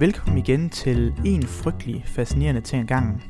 [0.00, 3.22] Velkommen igen til en frygtelig fascinerende ting ad gangen.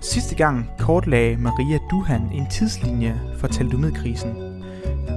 [0.00, 4.62] Sidste gang kortlagde Maria Duhan en tidslinje for thalidomidkrisen.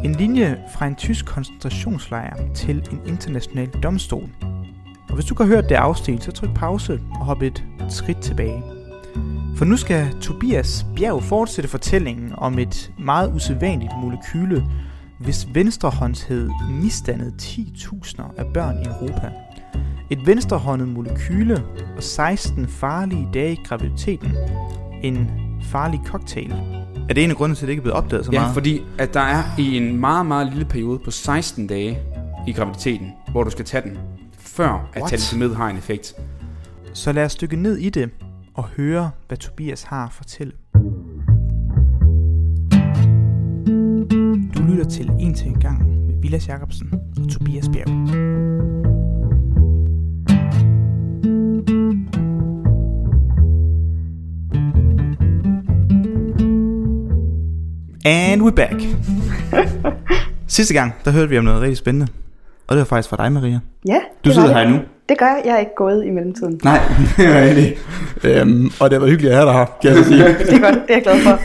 [0.03, 4.29] En linje fra en tysk koncentrationslejr til en international domstol.
[5.09, 8.63] Og hvis du kan høre det afsnit, så tryk pause og hop et skridt tilbage.
[9.55, 14.63] For nu skal Tobias Bjerg fortsætte fortællingen om et meget usædvanligt molekyle,
[15.19, 19.31] hvis venstrehåndshed misdannede 10.000 af børn i Europa.
[20.11, 21.63] Et venstrehåndet molekyle
[21.97, 24.31] og 16 farlige dage i graviditeten.
[25.03, 25.31] En
[25.61, 26.51] farlig cocktail.
[27.09, 28.53] Er det en af grundene til, at det ikke er blevet opdaget så Ja, meget?
[28.53, 31.99] fordi at der er i en meget, meget lille periode på 16 dage
[32.47, 33.97] i graviditeten, hvor du skal tage den,
[34.39, 35.09] før at What?
[35.13, 36.15] thalidomid har en effekt.
[36.93, 38.09] Så lad os dykke ned i det
[38.53, 40.51] og høre, hvad Tobias har at fortælle.
[44.57, 48.58] Du lytter til En til en gang med Vilas Jacobsen og Tobias Bjerg.
[58.09, 58.73] And we're back.
[60.47, 62.07] Sidste gang, der hørte vi om noget rigtig spændende.
[62.67, 63.59] Og det var faktisk fra dig, Maria.
[63.87, 64.55] Ja, Du sidder det.
[64.57, 64.79] her nu.
[65.09, 65.41] Det gør jeg.
[65.45, 66.59] Jeg er ikke gået i mellemtiden.
[66.63, 66.79] Nej,
[67.17, 67.79] det er rigtigt.
[68.23, 70.23] Øhm, og det var hyggeligt at have dig her, kan jeg sige.
[70.49, 70.75] Det er godt.
[70.87, 71.39] Det er jeg glad for.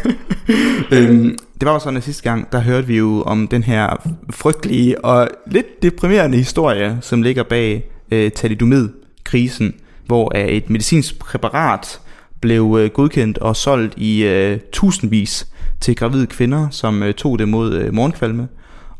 [0.92, 4.10] øhm, det var jo sådan, at sidste gang, der hørte vi jo om den her
[4.30, 9.74] frygtelige og lidt deprimerende historie, som ligger bag øh, thalidomid-krisen,
[10.06, 12.00] hvor et medicinsk præparat
[12.40, 15.46] blev øh, godkendt og solgt i øh, tusindvis
[15.80, 18.48] til gravide kvinder, som øh, tog det mod øh, morgenkvalme.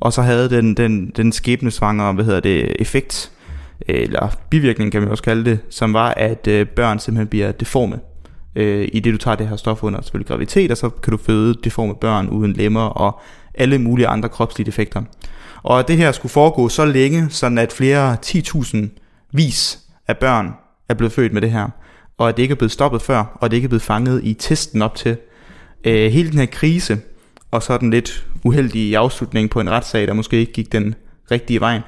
[0.01, 3.31] Og så havde den, den, den skæbnesvangre, hvad hedder det, effekt,
[3.89, 7.53] øh, eller bivirkning kan man også kalde det, som var, at øh, børn simpelthen bliver
[7.53, 8.01] deforme
[8.57, 11.17] øh, i det du tager det her stof under selvfølgelig graviditet, og så kan du
[11.17, 13.21] føde deforme børn uden lemmer og
[13.55, 15.03] alle mulige andre kropslige defekter.
[15.63, 18.77] Og det her skulle foregå så længe, sådan at flere 10.000
[19.33, 20.55] vis af børn
[20.89, 21.69] er blevet født med det her,
[22.19, 24.35] og at det ikke er blevet stoppet før, og det ikke er blevet fanget i
[24.35, 25.17] testen op til.
[25.85, 26.99] Øh, hele den her krise,
[27.51, 30.95] og så den lidt uheldige afslutning på en retssag, der måske ikke gik den
[31.31, 31.81] rigtige vej.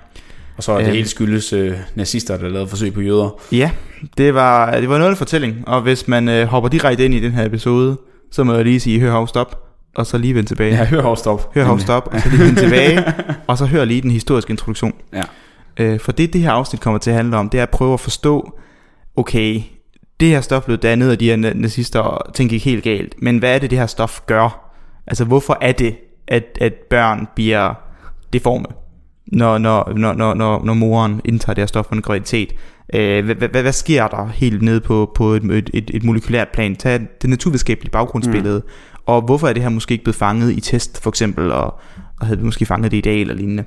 [0.56, 0.94] Og så er det Øhm.
[0.94, 3.40] hele skyldes øh, nazister, der lavede forsøg på jøder.
[3.52, 3.70] Ja,
[4.18, 7.20] det var, det var noget af fortælling, og hvis man øh, hopper direkte ind i
[7.20, 7.96] den her episode,
[8.32, 9.62] så må jeg lige sige, hør hov stop,
[9.94, 10.74] og så lige vende tilbage.
[10.76, 11.54] Ja, hør hov stop.
[11.54, 13.04] Hør hov stop, og så lige vende tilbage,
[13.46, 14.92] og så hør lige den historiske introduktion.
[15.12, 15.22] Ja.
[15.76, 17.94] Øh, for det, det her afsnit kommer til at handle om, det er at prøve
[17.94, 18.58] at forstå,
[19.16, 19.60] okay,
[20.20, 23.14] det her stof blev dannet af de her na- nazister, og ting gik helt galt,
[23.22, 24.72] men hvad er det, det her stof gør?
[25.06, 25.96] Altså, hvorfor er det,
[26.28, 27.74] at, at børn bliver
[28.32, 28.66] deforme,
[29.26, 32.52] når, når, når, når, når, når moren indtager det her stof under graviditet?
[32.94, 36.48] Øh, hvad, hvad, hvad sker der helt nede på, på et, et, et, et molekylært
[36.48, 36.76] plan?
[36.76, 39.02] Tag det naturvidenskabelige baggrundsbillede, mm.
[39.06, 41.74] og hvorfor er det her måske ikke blevet fanget i test, for eksempel, og,
[42.20, 43.64] og havde vi måske fanget det i dag eller lignende?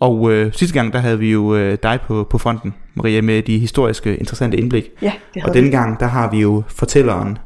[0.00, 3.42] Og øh, sidste gang, der havde vi jo øh, dig på, på fronten, Maria, med
[3.42, 4.84] de historiske, interessante indblik.
[5.02, 5.76] Ja, det Og denne vi.
[5.76, 7.38] gang, der har vi jo fortælleren,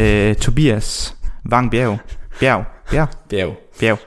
[0.00, 1.16] øh, Tobias
[1.50, 1.98] Vang Bjerg,
[2.40, 3.56] Bjerg, Bjerg, Bjerg.
[3.80, 3.98] Bjerg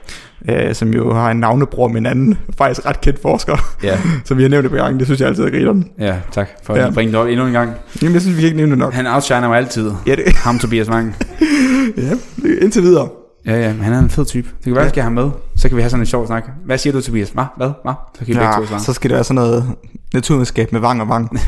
[0.48, 4.36] øh, som jo har en navnebror med en anden, faktisk ret kendt forsker, Ja, som
[4.38, 4.98] vi har nævnt et par gange.
[4.98, 5.90] Det synes jeg altid er grineren.
[5.98, 6.86] ja, tak for Ja.
[6.86, 7.70] at bringe det op endnu en gang.
[8.02, 8.92] Jamen, jeg synes, vi kan ikke nævne det nok.
[8.92, 9.90] Han outshiner mig altid.
[10.06, 11.16] Ja, det, Ham Tobias Mang.
[11.96, 12.10] ja,
[12.62, 13.08] indtil videre.
[13.46, 14.48] Ja, ja, men han er en fed type.
[14.56, 14.84] Det kan være, Ja.
[14.84, 15.30] jeg skal have med.
[15.56, 16.44] Så kan vi have sådan en sjov snak.
[16.64, 17.30] Hvad siger du, Tobias?
[17.30, 17.44] Hvad?
[17.56, 17.70] Hvad?
[17.84, 17.92] Hvad?
[18.14, 19.64] Så kan vi begge to Ja, så skal det være sådan noget
[20.14, 21.30] naturvidenskab med vang og vang.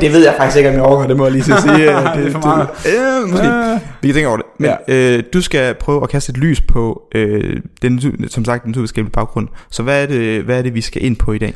[0.00, 1.74] Det ved jeg faktisk ikke, om jeg overgår, det må jeg lige så sige.
[2.16, 2.68] Det er for meget.
[2.84, 3.46] Det, øh, måske.
[3.46, 3.80] Øh.
[4.02, 4.46] Vi kan tænke over det.
[4.58, 5.16] Men ja.
[5.16, 9.12] øh, du skal prøve at kaste et lys på, øh, den, som sagt, den naturvidenskabelige
[9.12, 9.48] baggrund.
[9.70, 11.54] Så hvad er, det, hvad er det, vi skal ind på i dag?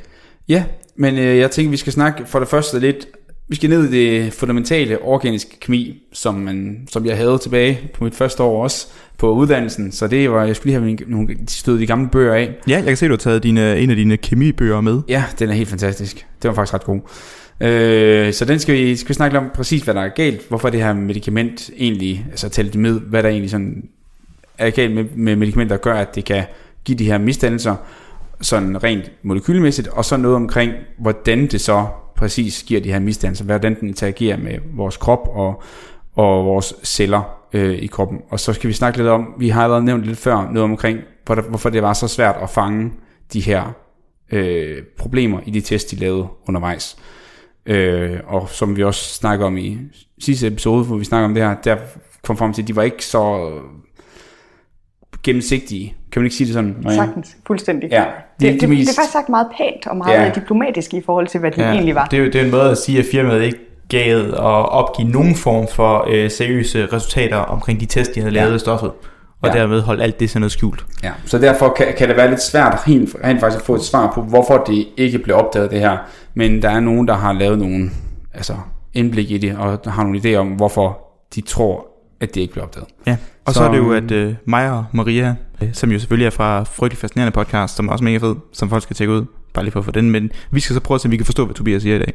[0.48, 0.64] Ja,
[0.96, 3.06] men øh, jeg tænker, vi skal snakke for det første lidt...
[3.52, 8.04] Vi skal ned i det fundamentale organiske kemi, som, man, som jeg havde tilbage på
[8.04, 8.86] mit første år også
[9.18, 9.92] på uddannelsen.
[9.92, 12.54] Så det var, jeg skulle lige have nogle, støde de gamle bøger af.
[12.68, 15.00] Ja, jeg kan se, du har taget dine, en af dine kemibøger med.
[15.08, 16.26] Ja, den er helt fantastisk.
[16.42, 17.00] Det var faktisk ret god.
[17.60, 20.48] Øh, så den skal vi, skal vi snakke om præcis, hvad der er galt.
[20.48, 23.88] Hvorfor det her medicament egentlig, altså thalidomid, hvad der egentlig sådan
[24.58, 26.44] er galt med, med medicamenter, der gør, at det kan
[26.84, 27.76] give de her misdannelser,
[28.40, 31.86] sådan rent molekylmæssigt, og så noget omkring, hvordan det så
[32.22, 35.62] præcis giver de her misdannelser, hvordan den interagerer med vores krop og,
[36.14, 37.22] og vores celler
[37.52, 38.18] øh, i kroppen.
[38.30, 40.98] Og så skal vi snakke lidt om, vi har allerede nævnt lidt før, noget omkring,
[41.24, 42.92] hvorfor det var så svært at fange
[43.32, 43.72] de her
[44.32, 46.96] øh, problemer i de tests, de lavede undervejs.
[47.66, 49.78] Øh, og som vi også snakker om i
[50.18, 51.76] sidste episode, hvor vi snakker om det her, der
[52.22, 53.62] kom frem til, at de var ikke så øh,
[55.22, 55.96] gennemsigtige.
[56.12, 56.76] Kan man ikke sige det sådan?
[56.82, 56.96] Maria?
[56.96, 57.36] Sagtens.
[57.46, 57.90] Fuldstændig.
[57.90, 58.04] Ja,
[58.40, 60.22] Det, er det, de det, det mest- er faktisk sagt meget pænt og meget Ja.
[60.22, 60.30] ja.
[60.30, 61.70] diplomatisk i forhold til, hvad det ja.
[61.72, 62.04] egentlig var.
[62.06, 64.34] Det er jo det er en måde at sige, at firmaet ikke gav at
[64.70, 68.54] opgive nogen form for øh, seriøse resultater omkring de tests, de havde lavet Ja.
[68.54, 68.90] af stoffet.
[69.42, 69.58] og Ja.
[69.60, 70.84] dermed holde alt det sådan noget skjult.
[71.02, 73.82] Ja, så derfor kan, kan det være lidt svært rent, rent faktisk at få et
[73.82, 75.96] svar på, hvorfor det ikke blev opdaget det her.
[76.34, 77.90] Men der er nogen, der har lavet nogle
[78.34, 78.52] altså,
[78.94, 80.98] indblik i det, og har nogle idéer om, hvorfor
[81.34, 81.86] de tror,
[82.20, 82.88] at det ikke blev opdaget.
[83.06, 85.34] Ja, og så, Så, er det jo, at øh, mig og Maria, øh,
[85.72, 88.82] som jo selvfølgelig er fra Frygtelig Fascinerende Podcast, som er også mega fed, som folk
[88.82, 89.24] skal tjekke ud,
[89.54, 91.16] bare lige for at få den, men vi skal så prøve at se, om vi
[91.16, 92.12] kan forstå, hvad Tobias siger i dag.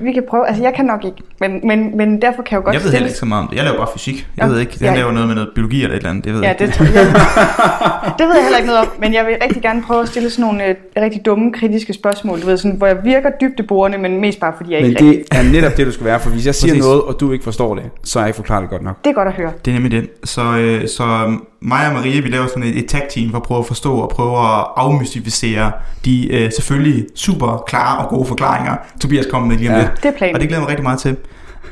[0.00, 2.64] Vi kan prøve, altså jeg kan nok ikke, men, men, men derfor kan jeg jo
[2.64, 2.92] godt Jeg ved stille...
[2.92, 3.56] heller ikke så meget om det.
[3.56, 4.14] Jeg laver bare fysik.
[4.36, 5.00] Jeg Ja, ved ikke, han ja.
[5.00, 6.76] laver noget med noget biologi eller et eller andet, det ved Ja, jeg det, ikke.
[6.76, 6.94] tror jeg,
[8.18, 10.30] det ved jeg heller ikke noget om, men jeg vil rigtig gerne prøve at stille
[10.30, 14.20] sådan nogle øh, rigtig dumme, kritiske spørgsmål, du ved, sådan, hvor jeg virker dybdeborende, men
[14.20, 15.24] mest bare fordi jeg Men ikke rigtig...
[15.32, 16.84] det er netop det, du skal være, for hvis jeg siger Præcis.
[16.84, 19.04] noget, og du ikke forstår det, så har jeg ikke forklaret det godt nok.
[19.04, 19.52] Det er godt at høre.
[19.64, 20.10] Det er nemlig det.
[20.24, 23.58] Så, øh, så mig og Maria, vi laver sådan et, et tag-team for at prøve
[23.60, 25.72] at forstå og prøve at afmystificere
[26.04, 29.80] de øh, selvfølgelig super klare og gode forklaringer, Tobias kommer med lige om Ja.
[29.82, 30.02] lidt.
[30.02, 30.34] Det er planen.
[30.34, 31.16] Og det glæder mig rigtig meget til.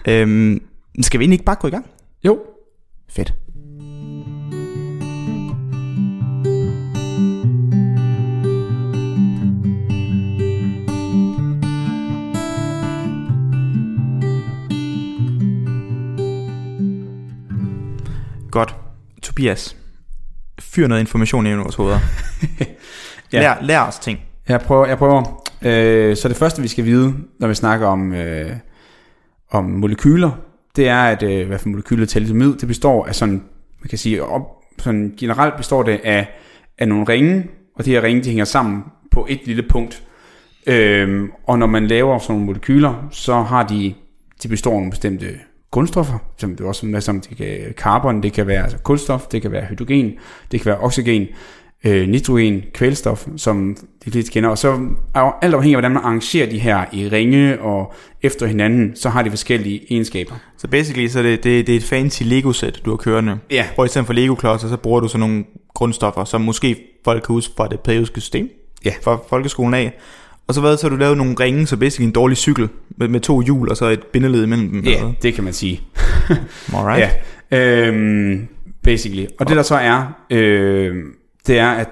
[0.08, 0.62] Øhm,
[1.02, 1.86] skal vi egentlig ikke bare gå i gang?
[2.24, 2.38] Jo.
[3.10, 3.34] Fedt.
[18.50, 18.76] Godt.
[19.26, 19.76] Tobias,
[20.60, 21.98] fyr noget information ind i vores hoveder.
[23.32, 23.40] Ja.
[23.40, 24.20] lær, lær os ting.
[24.48, 24.86] Jeg prøver.
[24.86, 25.44] Jeg prøver.
[25.62, 28.50] Øh, så det første, vi skal vide, når vi snakker om, øh,
[29.50, 30.30] om molekyler,
[30.76, 33.34] det er, at øh, hvad for molekyler talidomid, det består af sådan,
[33.80, 34.42] man kan sige, op,
[34.78, 36.28] sådan generelt består det af,
[36.78, 40.02] af nogle ringe, og de her ringe, de hænger sammen på et lille punkt.
[40.66, 43.94] Øhm, og når man laver sådan nogle molekyler, så har de,
[44.42, 45.26] de består af nogle bestemte
[45.76, 49.42] grundstoffer, som det også med som det kan carbon, det kan være altså kulstof, det
[49.42, 50.12] kan være hydrogen,
[50.52, 51.26] det kan være oxygen,
[51.84, 54.50] øh, nitrogen, kvælstof, som de fleste kender.
[54.50, 58.96] Og så alt afhængig af, hvordan man arrangerer de her i ringe og efter hinanden,
[58.96, 60.34] så har de forskellige egenskaber.
[60.58, 63.38] Så basically, så er det, det, det er et fancy Lego-sæt, du har kørende.
[63.50, 63.66] Ja.
[63.74, 65.44] Hvor i stedet for Lego-klodser, så bruger du sådan nogle
[65.74, 68.48] grundstoffer, som måske folk kan huske fra det periodiske system.
[68.84, 68.92] Ja.
[69.02, 69.92] Fra folkeskolen af.
[70.48, 73.08] Og så hvad, så har du lavet nogle ringe, så basically en dårlig cykel med,
[73.08, 74.84] med to hjul, og så et bindeled imellem dem.
[74.84, 75.12] Ja, hvad?
[75.22, 75.80] det kan man sige.
[76.74, 77.10] Alright.
[77.50, 78.48] Ja, øhm,
[78.82, 79.26] basically.
[79.38, 80.96] Og det der så er, øh,
[81.46, 81.88] det er, at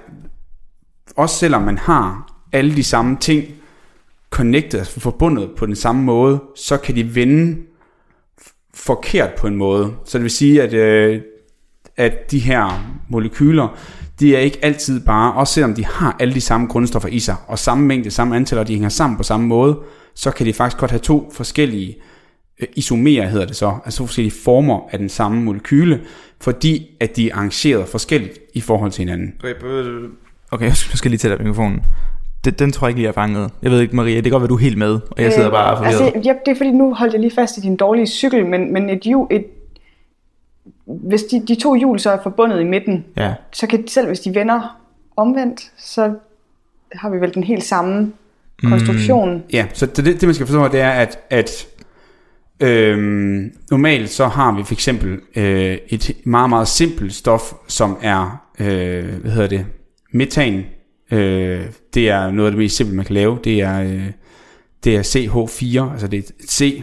[1.17, 3.45] også selvom man har alle de samme ting
[4.31, 7.59] connected, altså forbundet på den samme måde, så kan de vende
[8.75, 9.93] forkert på en måde.
[10.05, 11.21] Så det vil sige, at, øh,
[11.97, 13.79] at de her molekyler,
[14.21, 17.37] de er ikke altid bare, også selvom de har alle de samme grundstoffer i sig,
[17.47, 19.79] og samme mængde, samme antal, og de hænger sammen på samme måde,
[20.15, 21.97] så kan de faktisk godt have to forskellige
[22.61, 26.01] øh, isomerer hedder det så, altså to forskellige former af den samme molekyle,
[26.41, 29.35] fordi at de er arrangeret forskelligt i forhold til hinanden.
[30.51, 31.83] Okay, jeg skal, jeg skal lige tage dig mikrofonen.
[32.45, 33.51] Den, den tror jeg ikke lige, jeg er fanget.
[33.63, 35.51] Jeg ved ikke, Maria, det kan godt være, du er helt med, og jeg sidder
[35.51, 36.15] bare og er forvirret.
[36.15, 38.73] altså, ja, det er fordi, nu holdt jeg lige fast i din dårlige cykel, men,
[38.73, 39.45] men et hjul, et,
[40.87, 43.35] hvis de, de to hjul så er forbundet i midten, Ja.
[43.53, 44.81] så kan selv hvis de vender
[45.17, 46.15] omvendt, så
[46.93, 48.13] har vi vel den helt samme
[48.65, 49.43] konstruktion.
[49.53, 51.67] Ja, så det, det, det man skal forstå, det er, at, at
[52.61, 58.47] øhm, normalt så har vi for eksempel øh, et meget, meget simpelt stof, som er,
[58.61, 59.67] øh, hvad hedder det,
[60.13, 60.65] metan.
[61.13, 63.39] Øh, det er noget af det mest simple, man kan lave.
[63.45, 64.11] Det er, øh,
[64.85, 66.83] det er CH4, altså det er et C,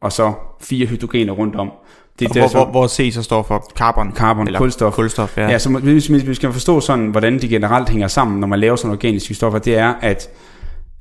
[0.00, 1.70] og så fire hydrogener rundt om.
[2.18, 4.12] Det er det, hvor, så- hvor, hvor C så står for carbon.
[4.14, 4.94] Carbon, eller kulstof.
[4.94, 5.48] Kulstof, ja.
[5.48, 8.60] Ja, så hvis, hvis vi skal forstå sådan, hvordan de generelt hænger sammen, når man
[8.60, 10.28] laver sådan organiske stoffer, det er, at,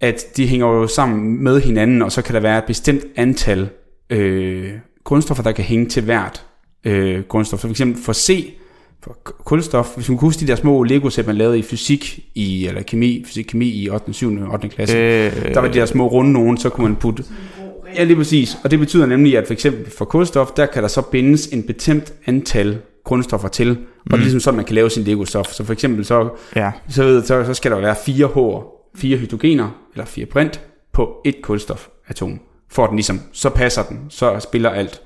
[0.01, 3.69] at de hænger jo sammen med hinanden, og så kan der være et bestemt antal
[4.09, 4.69] øh,
[5.03, 6.43] grundstoffer, der kan hænge til hvert
[6.85, 7.59] øh, grundstof.
[7.59, 8.53] Så for eksempel for C,
[9.03, 12.67] for kulstof, hvis man kunne huske de der små Lego-sæt, man lavede i fysik, i,
[12.67, 14.41] eller kemi, fysik, kemi i 8., 7.
[14.41, 14.67] og 8.
[14.69, 17.23] klasse, Øh, der var de der små runde nogen, så kunne man putte...
[17.95, 18.57] Ja, lige præcis.
[18.63, 21.63] Og det betyder nemlig, at for eksempel for kulstof, der kan der så bindes en
[21.63, 23.69] bestemt antal grundstoffer til.
[24.05, 25.53] Og det er ligesom sådan, man kan lave sin Lego-stof.
[25.53, 26.71] Så for eksempel så, ja.
[26.89, 30.61] så, så, så skal der være fire H'er, fire hydrogener, eller fire brint,
[30.93, 32.39] på et kulstofatom.
[32.69, 35.01] For den ligesom, så passer den, så spiller alt.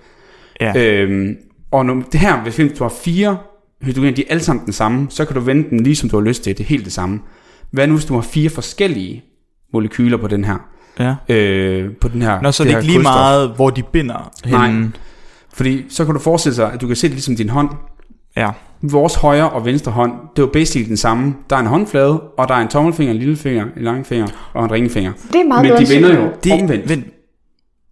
[0.62, 0.74] Ja.
[0.77, 1.38] Øhm,
[1.72, 3.38] og når det her, hvis du har fire
[3.82, 6.18] hydrogener, de er alle sammen den samme, så kan du vende den lige som du
[6.18, 7.20] har lyst til, det er helt det samme.
[7.72, 9.24] Hvad nu, hvis du har fire forskellige
[9.74, 10.75] molekyler på den her?
[11.00, 11.16] Ja.
[11.36, 13.14] øh, på den her Nå, så det er ikke lige kulstof.
[13.14, 14.68] meget, hvor de binder Nej.
[14.68, 14.92] henne.
[15.54, 17.70] Fordi så kan du forestille sig, at du kan se det ligesom din hånd.
[18.38, 18.50] Ja.
[18.82, 21.36] Vores højre og venstre hånd, det er jo basically den samme.
[21.50, 24.72] Der er en håndflade, og der er en tommelfinger, en lillefinger, en langfinger og en
[24.72, 25.12] ringfinger.
[25.34, 26.90] Det er meget Men de end vender jo De, omvendt.
[26.90, 27.06] Vent.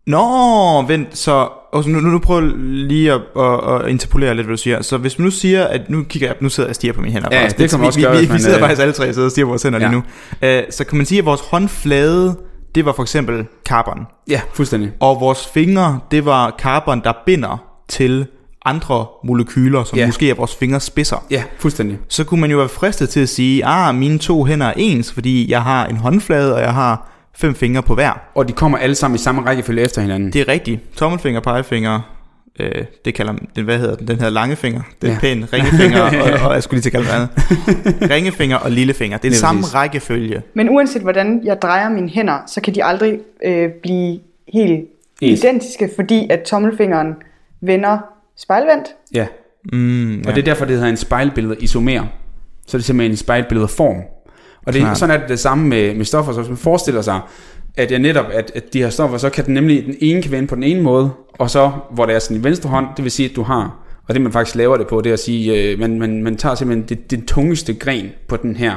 [0.07, 4.36] Nå, vent, så og så nu, nu, nu prøver jeg lige at, at, at interpolere
[4.36, 4.81] lidt, hvad du siger.
[4.81, 7.01] Så hvis man nu siger, at nu kigger jeg, nu sidder jeg og stiger på
[7.01, 7.29] mine hænder.
[7.31, 7.57] Ja, faktisk.
[7.57, 9.07] det kan man vi, også vi, gøre, vi, vi, man, sidder øh, faktisk alle tre
[9.07, 9.89] og sidder og stiger på vores hænder Ja.
[9.89, 10.03] lige
[10.41, 10.57] nu.
[10.60, 12.36] Uh, så kan man sige, at vores håndflade,
[12.75, 14.07] det var for eksempel carbon.
[14.29, 14.91] Ja, fuldstændig.
[14.99, 18.27] Og vores fingre, det var carbon, der binder til
[18.65, 20.05] andre molekyler, som Ja.
[20.05, 21.97] måske er vores fingers spidser, Ja, fuldstændig.
[22.09, 25.11] så kunne man jo være fristet til at sige, ah, mine to hænder er ens,
[25.13, 28.11] fordi jeg har en håndflade, og jeg har fem fingre på hver.
[28.35, 30.33] Og de kommer alle sammen i samme rækkefølge efter hinanden.
[30.33, 30.95] Det er rigtigt.
[30.97, 31.99] Tommelfinger, pegefinger,
[32.60, 34.81] øh, det kalder man, den, hvad hedder den, den hedder langefinger.
[35.01, 35.27] Det er Ja.
[35.27, 35.36] ja.
[35.36, 38.12] pæn ringefinger, og, og, jeg skulle lige til at kalde det andet.
[38.15, 39.17] ringefinger og lillefinger.
[39.17, 39.75] Det er den samme præcis.
[39.75, 40.41] rækkefølge.
[40.53, 44.19] Men uanset hvordan jeg drejer mine hænder, så kan de aldrig øh, blive
[44.53, 44.88] helt
[45.22, 45.39] Ens.
[45.39, 47.13] identiske, fordi at tommelfingeren
[47.62, 47.98] vender
[48.38, 48.88] spejlvendt.
[49.13, 49.27] Ja.
[49.74, 52.03] Mm, Og det er derfor, det hedder en spejlbillede isomer.
[52.67, 53.98] Så er det simpelthen en spejlbillede form.
[54.65, 54.98] Og det, Klart.
[54.98, 57.20] sådan er det det samme med, med stoffer, så hvis man forestiller sig,
[57.77, 60.32] at jeg netop, at, at de her stoffer, så kan den nemlig, den ene kan
[60.32, 63.03] vende på den ene måde, og så, hvor det er sådan i venstre hånd, det
[63.03, 63.75] vil sige, at du har,
[64.08, 66.38] og det man faktisk laver det på, det er at sige, øh, man, man, man
[66.38, 68.74] tager simpelthen det, det tungeste gren på den her,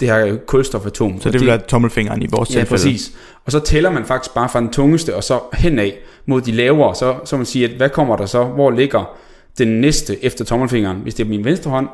[0.00, 1.20] det her kulstofatom.
[1.20, 2.70] Så det vil være tommelfingeren i vores Ja, tilfælde.
[2.70, 3.12] præcis.
[3.44, 5.90] Og så tæller man faktisk bare fra den tungeste, og så henad
[6.26, 9.16] mod de lavere, så, så man siger, at hvad kommer der så, hvor ligger
[9.58, 11.88] den næste efter tommelfingeren, hvis det er min venstre hånd,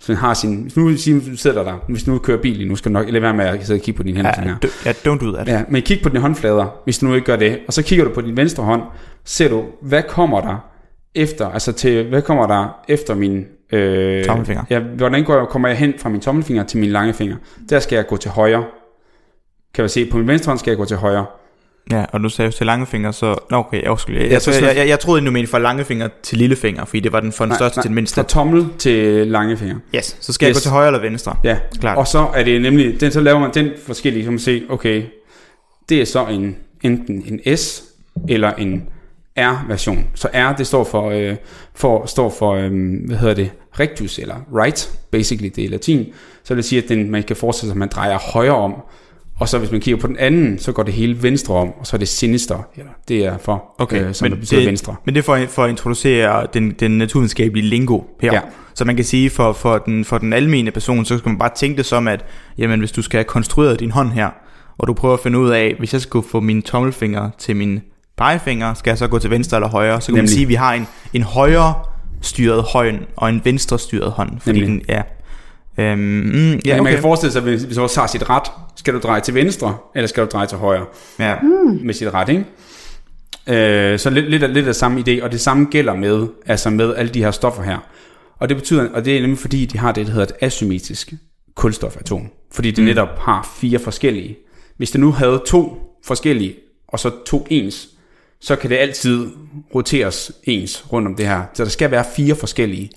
[0.00, 0.96] så den har sin, hvis nu
[1.36, 3.66] sidder der, hvis nu kører bil lige nu, skal du nok lade være med at
[3.66, 4.32] sidde og kigge på dine hænder.
[4.34, 4.68] sådan Ja, her.
[4.68, 5.48] d- ja, don't do that.
[5.48, 8.04] Ja, men kig på dine håndflader, hvis du nu ikke gør det, og så kigger
[8.04, 8.82] du på din venstre hånd,
[9.24, 10.56] ser du, hvad kommer der
[11.14, 13.44] efter, altså til, hvad kommer der efter min...
[13.72, 14.64] Øh, Tommelfinger.
[14.70, 17.36] Ja, hvordan går jeg, kommer jeg hen fra min tommelfinger til min lange finger?
[17.70, 18.64] Der skal jeg gå til højre.
[19.74, 21.26] Kan man se, på min venstre hånd skal jeg gå til højre.
[21.90, 23.36] Ja, og nu sagde jeg til langefinger, så...
[23.50, 26.38] Nå, okay, jeg, jeg, jeg, jeg, jeg, jeg, jeg troede, du mente fra langefinger til
[26.38, 28.14] lillefinger, fordi det var den fra den største til den mindste.
[28.14, 29.76] Fra tommel til lange finger.
[29.94, 30.48] Yes, så skal yes.
[30.48, 31.36] jeg gå til højre eller venstre.
[31.44, 31.98] Ja, Klart.
[31.98, 35.02] og så er det nemlig, den, så laver man den forskellige, så man se, okay,
[35.88, 37.84] det er så en, enten en S
[38.28, 38.88] eller en
[39.36, 40.06] R-version.
[40.14, 41.36] Så R, det står for, øh,
[41.74, 42.70] for, står for øh,
[43.06, 46.06] hvad hedder det, rectus eller right, basically, det er latin.
[46.44, 48.74] Så vil det sige, at den, man kan forestille sig, at man drejer højre om,
[49.40, 51.86] og så hvis man kigger på den anden, så går det hele venstre om, og
[51.86, 54.96] så er det sinister, eller det er for, Okay, øh, som men betyder det, venstre.
[55.04, 58.32] Men det er for, for at introducere den, den naturvidenskabelige lingo her.
[58.32, 58.40] Ja.
[58.74, 61.50] Så man kan sige, for, for, den, for den almene person, så skal man bare
[61.56, 62.24] tænke det som, at
[62.58, 64.28] jamen, hvis du skal have konstrueret din hånd her,
[64.78, 67.80] og du prøver at finde ud af, hvis jeg skulle få mine tommelfinger til min
[68.16, 70.00] pegefinger, skal jeg så gå til venstre eller højre?
[70.00, 70.30] Så kan man Nemlig.
[70.30, 71.74] sige, at vi har en, en højre
[72.20, 74.40] styret hånd og en venstre styret hånd.
[74.40, 74.86] Fordi Nemlig.
[74.88, 75.02] den, ja,
[75.84, 76.78] øhm, mm, Ja, okay.
[76.78, 79.76] Man kan forestille sig, hvis du også har sit ret, skal du dreje til venstre,
[79.94, 80.86] eller skal du dreje til højre?
[81.18, 81.34] ja.
[81.82, 82.44] med sit ret, ikke?
[83.92, 86.94] Øh, så lidt, lidt, lidt af samme idé, og det samme gælder med, altså med
[86.94, 87.78] alle de her stoffer her.
[88.38, 91.12] Og det betyder, og det er nemlig fordi, de har det, der hedder et asymmetrisk
[91.54, 92.28] kulstofatom.
[92.52, 92.84] Fordi det mm.
[92.84, 94.36] netop har fire forskellige.
[94.76, 96.54] Hvis det nu havde to forskellige,
[96.88, 97.88] og så to ens,
[98.40, 99.26] så kan det altid
[99.74, 101.42] roteres ens rundt om det her.
[101.54, 102.90] Så der skal være fire forskellige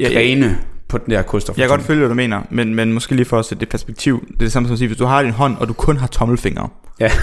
[0.00, 0.54] Ja, ja.
[0.92, 1.60] På den der kulstofatom.
[1.60, 3.68] Jeg kan godt følge, hvad du mener, men, men måske lige for at sætte det
[3.68, 4.24] perspektiv.
[4.28, 5.96] Det er det samme som at sige, hvis du har din hånd, og du kun
[5.96, 6.68] har tommelfingre,
[7.00, 7.10] Ja.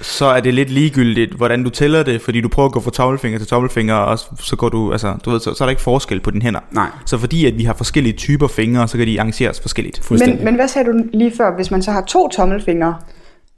[0.00, 2.90] så er det lidt ligegyldigt, hvordan du tæller det, fordi du prøver at gå fra
[2.90, 5.82] tommelfinger til tommelfinger, og så- går du, altså, du ved, så, så er der ikke
[5.82, 6.60] forskel på dine hænder.
[6.72, 10.10] Nej, Så fordi at vi har forskellige typer fingre, så kan de arrangeres forskelligt.
[10.10, 12.94] Men, men hvad sagde du lige før, hvis man så har to tommelfingre,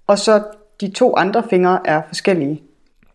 [0.07, 0.43] og så
[0.81, 2.61] de to andre fingre er forskellige?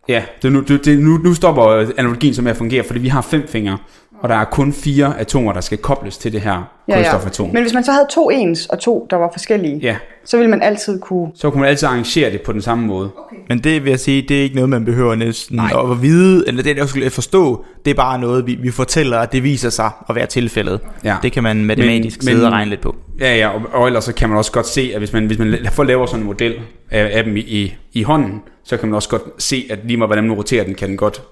[0.08, 2.98] Ja, det er nu, det, det, nu, nu stopper analogien så med at fungere, fordi
[3.00, 3.78] vi har fem fingre,
[4.20, 6.62] og der er kun fire atomer, der skal kobles til det her
[6.94, 7.50] kulstofatom.
[7.52, 10.50] Men hvis man så havde to ens og to, der var forskellige, Ja, så ville
[10.50, 11.28] man altid kunne...
[11.34, 13.10] så kunne man altid arrangere det på den samme måde.
[13.48, 15.70] Men det vil jeg sige, det er ikke noget, man behøver næsten Nej.
[15.92, 17.64] at vide, eller det er også at forstå.
[17.84, 20.80] Det er bare noget, vi, vi fortæller, at det viser sig at være tilfældet.
[21.04, 21.16] Ja.
[21.22, 22.96] Det kan man matematisk Men- men- sidde og regne lidt på.
[23.20, 25.38] Ja, ja, og, og ellers så kan man også godt se, at hvis man, hvis
[25.38, 26.54] man får laver sådan en model
[26.90, 29.96] af, af dem i, i, i hånden, så kan man også godt se, at lige
[29.96, 31.22] meget hvordan man roterer den, kan den godt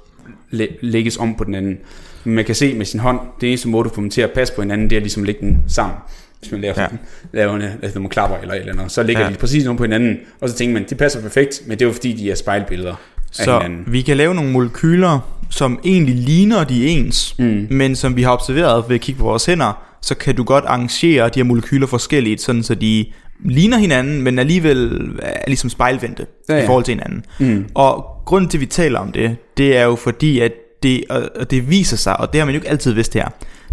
[0.52, 1.78] læ- lægges om på den anden.
[2.24, 4.30] Men man kan se med sin hånd, det eneste måde, du får dem til at
[4.30, 5.96] passe på hinanden, det er ligesom at lægge den sammen.
[6.40, 6.86] Hvis man laver, Ja.
[7.32, 9.30] laver en, altså klapper eller et eller andet, så ligger Ja.
[9.30, 11.86] de præcis nogen på hinanden, og så tænker man, det passer perfekt, men det er
[11.88, 12.96] jo fordi, de er spejlbilleder af
[13.32, 13.92] Så hinanden.
[13.92, 15.18] vi kan lave nogle molekyler,
[15.50, 17.66] som egentlig ligner de ens, Mm.
[17.70, 20.64] men som vi har observeret ved at kigge på vores hænder, så kan du godt
[20.64, 23.06] arrangere de her molekyler forskelligt, sådan så de
[23.44, 26.62] ligner hinanden, men alligevel er ligesom spejlvendte ja, ja.
[26.62, 27.24] i forhold til hinanden.
[27.38, 27.64] Mm.
[27.74, 30.52] Og grunden til, at vi taler om det, det er jo fordi, at
[30.82, 31.04] det,
[31.40, 33.28] og det viser sig, og det har man jo ikke altid vidst her,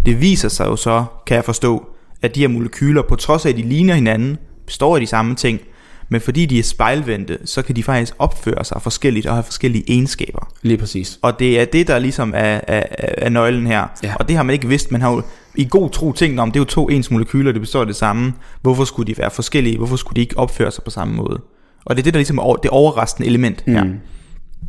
[0.06, 1.86] det viser sig jo så, kan jeg forstå,
[2.22, 5.34] at de her molekyler, på trods af, at de ligner hinanden, består af de samme
[5.34, 5.60] ting,
[6.08, 9.84] men fordi de er spejlvendte, så kan de faktisk opføre sig forskelligt og have forskellige
[9.88, 10.52] egenskaber.
[10.62, 11.18] Lige præcis.
[11.22, 13.86] Og det er det, der ligesom er, er, er- nøglen her.
[14.02, 14.14] Ja.
[14.14, 14.92] Og det har man ikke vidst.
[14.92, 15.22] Man har jo
[15.54, 17.96] i god tro tænkt om, det er jo to ens molekyler, det består af det
[17.96, 18.32] samme.
[18.62, 19.76] Hvorfor skulle de være forskellige?
[19.76, 21.40] Hvorfor skulle de ikke opføre sig på samme måde?
[21.84, 23.84] Og det er det, der ligesom er det overraskende element her.
[23.84, 23.94] Mm.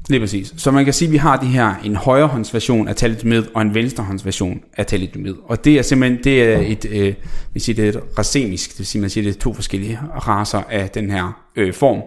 [0.10, 0.54] Lige præcis.
[0.58, 3.76] Så man kan sige, at vi har det her en højrehåndsversion af thalidomid og en
[3.76, 5.36] venstrehåndsversion af thalidomid.
[5.46, 7.14] Og det er simpelthen det er et, øh,
[7.54, 10.00] vi siger, det er et racemisk, det vil sige, man siger, det er to forskellige
[10.28, 12.02] raser af den her øh, form.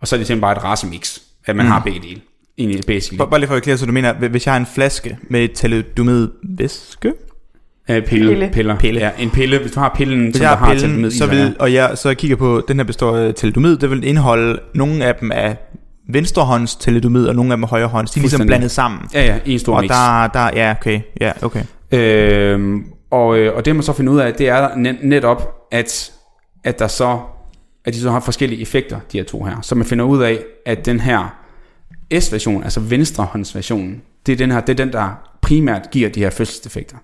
[0.00, 1.72] Og så er det simpelthen bare et racemix, at man mm.
[1.72, 2.20] har begge dele.
[2.58, 3.18] egentlig basically.
[3.18, 5.48] Bare bare lige for at klare, så du mener, hvis jeg har en flaske med
[5.54, 6.28] thalidomid
[6.58, 7.12] væske,
[7.90, 8.50] Øh, pille, Pille.
[8.52, 8.78] Piller.
[8.78, 9.00] Pille.
[9.00, 9.58] Ja, en pille.
[9.58, 11.72] Hvis du har pillen, hvis som jeg har har pillen, i så sig, vil, og
[11.72, 15.32] jeg så kigger på, den her består af thalidomid, det vil indeholde nogle af dem
[15.32, 15.56] af
[16.12, 18.10] venstrehånds thalidomid, og nogle af dem højrehånds.
[18.10, 19.00] De er ligesom blandet sammen.
[19.14, 19.88] Ja, ja, en stor Og mix.
[19.88, 21.62] der, der, ja, okay, ja, okay.
[21.92, 26.12] Øhm, og, øh, og det man så finder ud af, det er net, netop, at,
[26.64, 27.18] at der så
[27.84, 29.60] at de så har forskellige effekter, de her to her.
[29.62, 31.36] Så man finder ud af, at den her
[32.20, 36.30] S-version, altså venstrehåndsversionen, det er den her, det er den, der primært giver de her
[36.30, 36.96] fødselseffekter.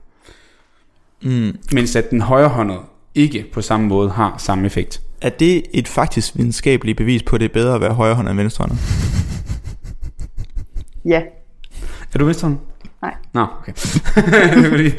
[1.23, 1.59] Mm.
[1.73, 2.81] Mens at den højrehåndede
[3.15, 5.01] ikke på samme måde har samme effekt.
[5.21, 8.41] Er det et faktisk videnskabeligt bevis på, at det er bedre at være højrehåndet end
[8.41, 8.79] venstrehåndet?
[11.05, 11.23] Ja.
[12.15, 12.61] Er du venstrehåndet?
[13.03, 13.15] Nej.
[13.33, 13.73] Nå, okay.
[14.71, 14.91] Fordi,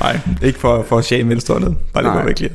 [0.00, 1.76] Nej, ikke for, for at shame venstrehåndet.
[1.92, 2.50] Bare lige for virkelig.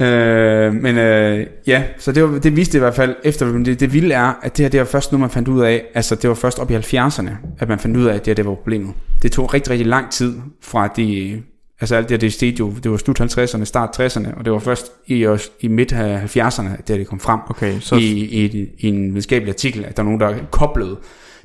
[0.00, 3.64] Øh, men øh, ja, så det, var, det viste det i hvert fald efter, men
[3.64, 5.84] det, det vilde er, at det her det var først nu, man fandt ud af,
[5.94, 8.34] altså det var først op i 70'erne, at man fandt ud af, at det her
[8.34, 8.94] det var problemet.
[9.22, 11.42] Det tog rigtig, rigtig lang tid fra de,
[11.82, 14.58] altså alt det det steg jo, det var slut 50'erne, start 60'erne, og det var
[14.58, 18.88] først i, i midt af 70'erne, at det, kom frem Okay, så i, i, i,
[18.88, 20.96] en videnskabelig artikel, at der er nogen, der koblede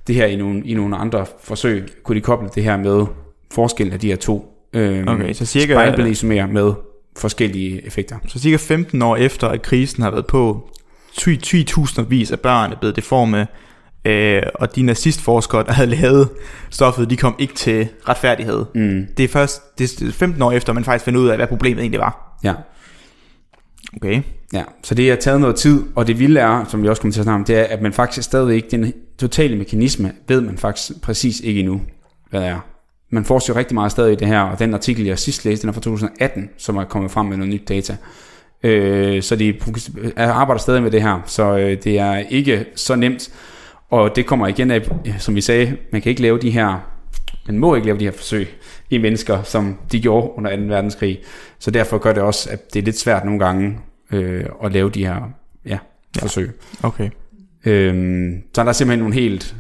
[0.07, 3.05] det her i nogle, i nogle andre forsøg, kunne de koble det her med
[3.51, 6.73] forskellen af de her to øh, Okay, så cirka- spejlbilledsumere med
[7.17, 8.15] forskellige effekter.
[8.27, 10.69] Så cirka 15 år efter, at krisen har været på,
[11.11, 13.47] 10.000 vis af børn er blevet deforme,
[14.07, 16.29] øh, og de nazistforskere, der havde lavet
[16.69, 18.65] stoffet, de kom ikke til retfærdighed.
[18.75, 19.07] Mm.
[19.17, 21.81] Det er først det er 15 år efter, man faktisk finder ud af, hvad problemet
[21.81, 22.39] egentlig var.
[22.43, 22.53] Ja.
[23.95, 24.21] Okay.
[24.53, 27.13] ja, så det har taget noget tid, og det vilde er, som vi også kommer
[27.13, 30.41] til at snakke om, det er, at man faktisk stadig ikke, den totale mekanisme, ved
[30.41, 31.81] man faktisk præcis ikke endnu,
[32.29, 32.59] hvad det er.
[33.09, 35.69] Man forsker rigtig meget stadig i det her, og den artikel, jeg sidst læste, den
[35.69, 37.97] er fra 2018, som er kommet frem med noget nyt data.
[38.63, 39.55] Øh, så de
[40.17, 43.29] arbejder stadig med det her, så øh, det er ikke så nemt,
[43.89, 44.81] og det kommer igen af,
[45.19, 46.79] som vi sagde, man kan ikke lave de her,
[47.47, 48.47] man må ikke lave de her forsøg
[48.89, 50.61] i mennesker, som de gjorde under 2.
[50.63, 51.19] verdenskrig,
[51.59, 53.77] så derfor gør det også, at det er lidt svært nogle gange
[54.11, 55.21] øh, at lave de her
[55.65, 55.77] ja,
[56.19, 56.51] forsøg.
[56.83, 57.09] Okay.
[57.65, 59.55] Øhm, så er der simpelthen nogle helt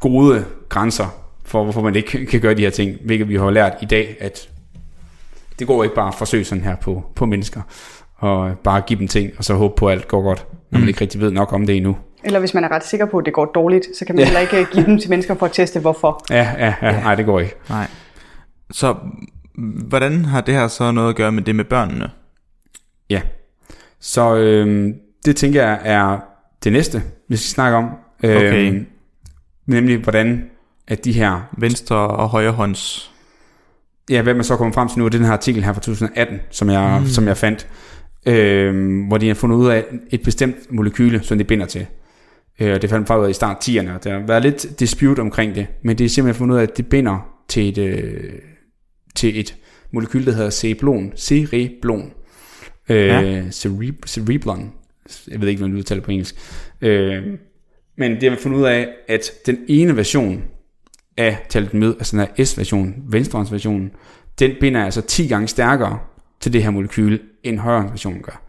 [0.00, 1.06] gode grænser
[1.44, 4.16] for, hvorfor man ikke kan gøre de her ting, hvilket vi har lært i dag,
[4.20, 4.48] at
[5.58, 7.60] det går ikke bare at forsøge sådan her på, på mennesker,
[8.16, 10.82] og bare give dem ting, og så håbe på, at alt går godt, når man
[10.82, 10.88] Mm.
[10.88, 11.96] ikke rigtig ved nok om det endnu.
[12.24, 14.40] Eller hvis man er ret sikker på, at det går dårligt, så kan man heller
[14.40, 16.24] ikke øh, give dem til mennesker for at teste, hvorfor.
[16.30, 17.54] Ja, ja, ja, nej, det går ikke.
[17.68, 17.86] Nej.
[18.70, 18.96] Så
[19.54, 22.10] mm, hvordan har det her så noget at gøre med det med børnene?
[23.10, 23.20] Ja,
[24.00, 26.18] så øhm, det tænker jeg er
[26.64, 27.90] det næste, vi skal snakke om.
[28.18, 28.72] Okay.
[28.72, 28.86] Øhm,
[29.66, 30.50] nemlig hvordan
[30.88, 33.12] at de her Venstre og højre hånds.
[34.10, 36.40] ja, hvad man så kommer frem til nu, er den her artikel her fra 2018,
[36.50, 37.06] som jeg, mm.
[37.06, 37.68] som jeg fandt,
[38.26, 41.86] øh, hvor de har fundet ud af et bestemt molekyle, som de binder til.
[42.60, 45.66] Øh, det fandt af i start 10'erne, og der har været lidt dispute omkring det,
[45.84, 48.32] men det er simpelthen fundet ud af, at det binder til et, øh,
[49.14, 49.56] til et
[49.92, 52.12] molekyle, der hedder cereblon, cereblon,
[52.88, 53.42] øh, Ja.
[53.50, 54.72] cereb- cereblon,
[55.30, 56.34] jeg ved ikke, hvordan du udtaler på engelsk,
[56.80, 57.22] øh,
[57.98, 60.44] men det har man fundet ud af, at den ene version
[61.16, 63.90] af thalidomid, altså den her S-version, venstrehåndsversionen,
[64.38, 65.98] den binder altså 10 gange stærkere
[66.40, 68.42] til det her molekyle, end højrehåndsversionen gør.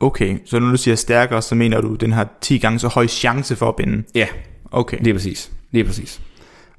[0.00, 2.88] Okay, så når du siger stærkere, så mener du, at den har 10 gange så
[2.88, 4.02] høj chance for at binde.
[4.14, 4.26] Ja,
[4.70, 4.96] Okay.
[5.00, 5.50] lige præcis.
[5.70, 6.20] Lige præcis.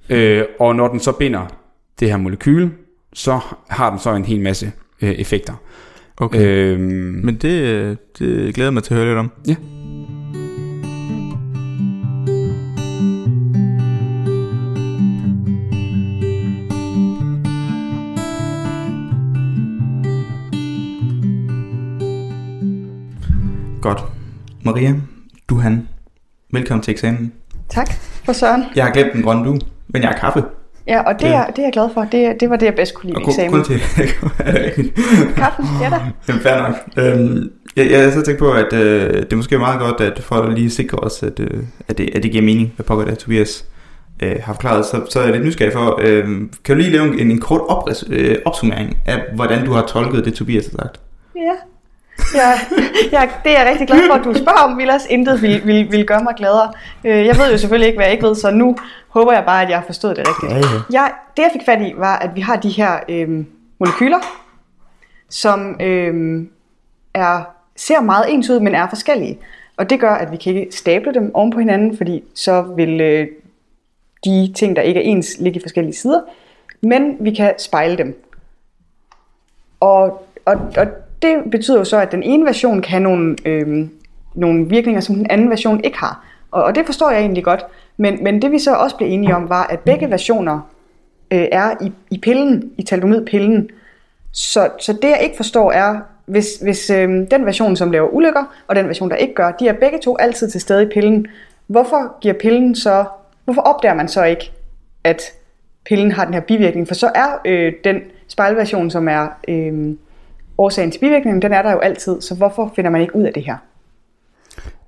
[0.10, 1.46] Øh, og når den så binder
[2.00, 2.72] det her molekyle,
[3.14, 5.54] så har den så en hel masse øh, effekter.
[6.18, 6.40] okay.
[6.42, 6.74] Øh.
[6.74, 6.80] Øh,
[7.24, 9.32] Men det, øh, det glæder jeg mig til at høre lidt om.
[9.48, 9.56] Ja.
[23.88, 24.04] Godt.
[24.64, 24.94] Maria,
[25.50, 25.88] du han.
[26.54, 27.34] Velkommen til eksamen.
[27.70, 27.88] Tak
[28.26, 28.64] for Søren.
[28.76, 30.44] Jeg har glemt den grønne du, men jeg har kaffe.
[30.88, 32.02] Ja, og det, er, det er jeg glad for.
[32.02, 33.52] Det, det var det, jeg bedst kunne lide kun, eksamen.
[33.52, 35.34] kun til er?
[35.42, 36.00] Kaffen, ja da.
[36.28, 36.76] Jamen, fair nok.
[36.98, 40.36] Øhm, jeg, jeg så tænkt på, at øh, det er måske meget godt, at for
[40.36, 43.12] at lige sikre os, at, øh, at, det, at det giver mening, hvad pokker det
[43.12, 43.66] er, Tobias
[44.24, 46.26] øh, har forklaret, så, så er jeg lidt nysgerrig for, øh,
[46.64, 50.26] kan du lige lave en, en kort opris, øh, opsummering af, hvordan du har tolket
[50.26, 51.00] det, Tobias har sagt?
[51.36, 51.54] Ja.
[52.36, 52.52] Ja,
[53.12, 55.06] ja, det er jeg rigtig glad for, at du spørger om, Vilas.
[55.10, 56.74] Intet vil, vil, vil gøre mig gladere.
[57.04, 58.78] Øh, Jeg ved jo selvfølgelig ikke, hvad jeg ikke ved, så nu
[59.08, 60.74] håber jeg bare, at jeg har forstået det rigtigt.
[60.94, 61.02] ja.
[61.02, 63.48] Jeg, det jeg fik fat i, var, at vi har de her øhm,
[63.80, 64.18] molekyler,
[65.30, 66.50] som øhm,
[67.14, 67.42] er,
[67.76, 69.40] ser meget ens ud, men er forskellige.
[69.78, 73.02] Og det gør, at vi kan ikke stable dem oven på hinanden, fordi så vil
[73.02, 73.28] øh,
[74.26, 76.22] de ting, der ikke er ens, ligge i forskellige sider.
[76.82, 78.24] Men vi kan spejle dem.
[79.80, 80.88] Og, og, og
[81.22, 83.90] det betyder jo så, at den ene version kan have nogle, øhm,
[84.36, 86.26] nogle virkninger, som den anden version ikke har.
[86.52, 87.66] Og, og det forstår jeg egentlig godt.
[87.98, 90.60] Men, men det vi så også blev enige om, var, at begge versioner
[91.32, 93.70] øh, er i, i pillen, i taldomidpillen.
[94.32, 98.44] Så, så det jeg ikke forstår er, hvis, hvis øh, den version, som laver ulykker,
[98.68, 101.28] og den version, der ikke gør, de er begge to altid til stede i pillen.
[101.68, 103.06] Hvorfor giver pillen så,
[103.46, 104.52] hvorfor opdager man så ikke,
[105.04, 105.22] at
[105.86, 106.88] pillen har den her bivirkning?
[106.88, 109.96] For så er øh, den spejlversion, som er øh,
[110.58, 112.22] årsagen til bivirkningen, den er der jo altid.
[112.22, 113.56] Så hvorfor finder man ikke ud af det her?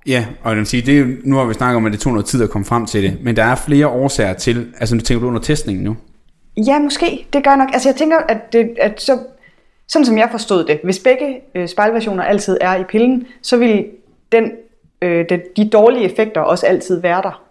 [0.06, 2.00] Ja, og jeg vil sige, det er jo, nu har vi snakket om, at det
[2.00, 4.94] tog noget tid at komme frem til det, men der er flere årsager til, altså
[4.94, 5.96] nu tænker du under testningen nu?
[6.56, 7.26] Ja, måske.
[7.32, 7.68] Det gør nok.
[7.72, 9.18] Altså jeg tænker, at, det, at så,
[9.88, 13.86] sådan som jeg forstod det, hvis begge øh, spejlversioner altid er i pillen, så vil
[14.32, 14.52] den,
[15.02, 17.42] øh, de, de dårlige effekter også altid være der.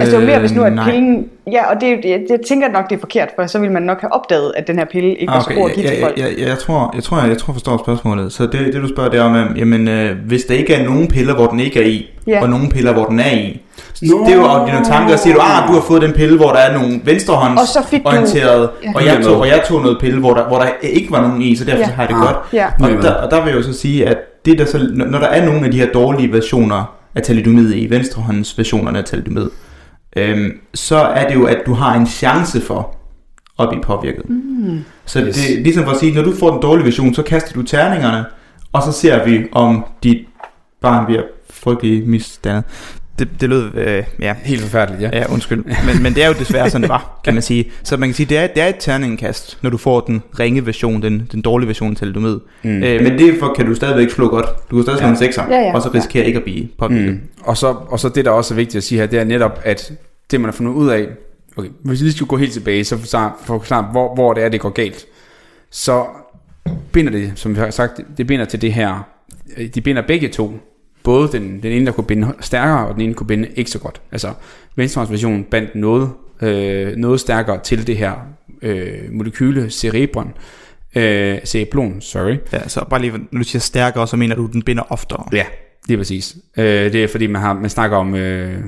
[0.00, 0.90] Altså det var mere, hvis nu at Øh, nej.
[0.90, 1.26] pillen...
[1.52, 4.00] Ja, og det, jeg, jeg tænker nok, det er forkert, for så vil man nok
[4.00, 6.18] have opdaget, at den her pille ikke var så god at give ja, til folk.
[6.18, 8.32] ja, ja, jeg tror, jeg tror, jeg, jeg tror, jeg forstår spørgsmålet.
[8.32, 10.84] Så det, det du spørger, det er om, at, jamen, øh, hvis der ikke er
[10.84, 12.42] nogen piller, hvor den ikke er i, Ja.
[12.42, 13.60] og nogen piller, hvor den er i,
[14.02, 14.24] Nå.
[14.26, 16.50] det er jo dine tanker, og siger du, ah, du har fået den pille, hvor
[16.50, 18.92] der er nogle venstrehånds Og så fik du- orienteret, Ja.
[18.94, 21.42] og, jeg tog, og jeg tog noget pille, hvor der, hvor der ikke var nogen
[21.42, 21.84] i, så derfor Ja.
[21.86, 22.20] har jeg det Ah.
[22.26, 22.36] godt.
[22.52, 22.66] Ja.
[22.80, 25.04] Og jeg der, og der vil jeg jo så sige, at det der så, når
[25.06, 29.04] når der er nogle af de her dårlige versioner af thalidomid i, venstrehånds versionerne af
[29.04, 29.46] thalidomid,
[30.16, 32.96] øhm, så er det jo, at du har en chance for
[33.60, 34.30] at blive påvirket.
[34.30, 34.84] Mm.
[35.06, 35.34] Så Yes.
[35.36, 37.62] det er ligesom for at sige, når du får den dårlige version, så kaster du
[37.62, 38.24] terningerne,
[38.72, 40.18] og så ser vi, om dit
[40.82, 42.64] barn bliver frygtelig misdannet.
[43.18, 45.18] Det, det lød, øh, ja, Helt forfærdeligt, ja.
[45.18, 45.64] Ja, undskyld.
[45.64, 47.70] Men, men det er jo desværre sådan, det var, kan man sige.
[47.82, 50.66] Så man kan sige, det er, det er et terningkast, når du får den ringe
[50.66, 52.38] version, den, den dårlige version til du med.
[52.62, 52.82] Mm.
[52.82, 54.46] Øh, men derfor kan du stadigvæk slå godt.
[54.70, 55.10] Du kan stadig slå Ja.
[55.12, 55.74] en sekser, Ja, ja.
[55.74, 57.12] og så risikere ikke at blive påvirket.
[57.12, 57.20] Mm.
[57.40, 59.60] Og, så, og så det, der også er vigtigt at sige her, det er netop,
[59.64, 59.92] at
[60.30, 61.08] det, man har fundet ud af,
[61.56, 64.48] okay, hvis vi lige skulle gå helt tilbage, så forklare, forklare, hvor, hvor det er,
[64.48, 65.06] det går galt.
[65.70, 66.06] Så
[66.92, 69.08] binder det, som vi har sagt, det binder til det her,
[69.56, 70.52] øh, de binder begge to.
[71.02, 73.78] Både den, den ene, der kunne binde stærkere, og den ene kunne binde ikke så
[73.78, 74.00] godt.
[74.12, 74.32] Altså,
[74.76, 76.10] venstrehåndsversionen bandt noget,
[76.42, 78.12] øh, noget stærkere til det her
[78.62, 80.34] øh, molekyle cerebron,
[80.96, 82.36] øh, cereblon, sorry.
[82.52, 85.24] Ja, så bare lige, når du siger stærkere, så mener du, den binder oftere.
[85.32, 85.44] Ja,
[85.88, 86.36] lige præcis.
[86.56, 88.14] Øh, det er fordi, man, har, man snakker om...
[88.14, 88.64] Øh,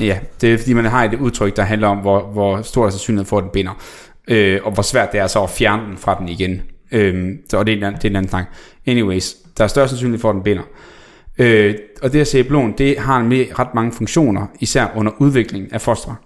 [0.00, 2.90] ja, det er fordi, man har et udtryk, der handler om, hvor, hvor stor er
[2.90, 3.82] sandsynligheden for, at den binder.
[4.28, 6.62] Øh, og hvor svært det er så at fjerne den fra den igen.
[6.92, 8.44] Øh, så, og det er, en, det er en anden snak.
[8.86, 10.62] Anyways, der er større sandsynlighed for, at den binder.
[11.38, 15.80] Øh, og det her cereblon, det har med ret mange funktioner, især under udviklingen af
[15.80, 16.16] fostre.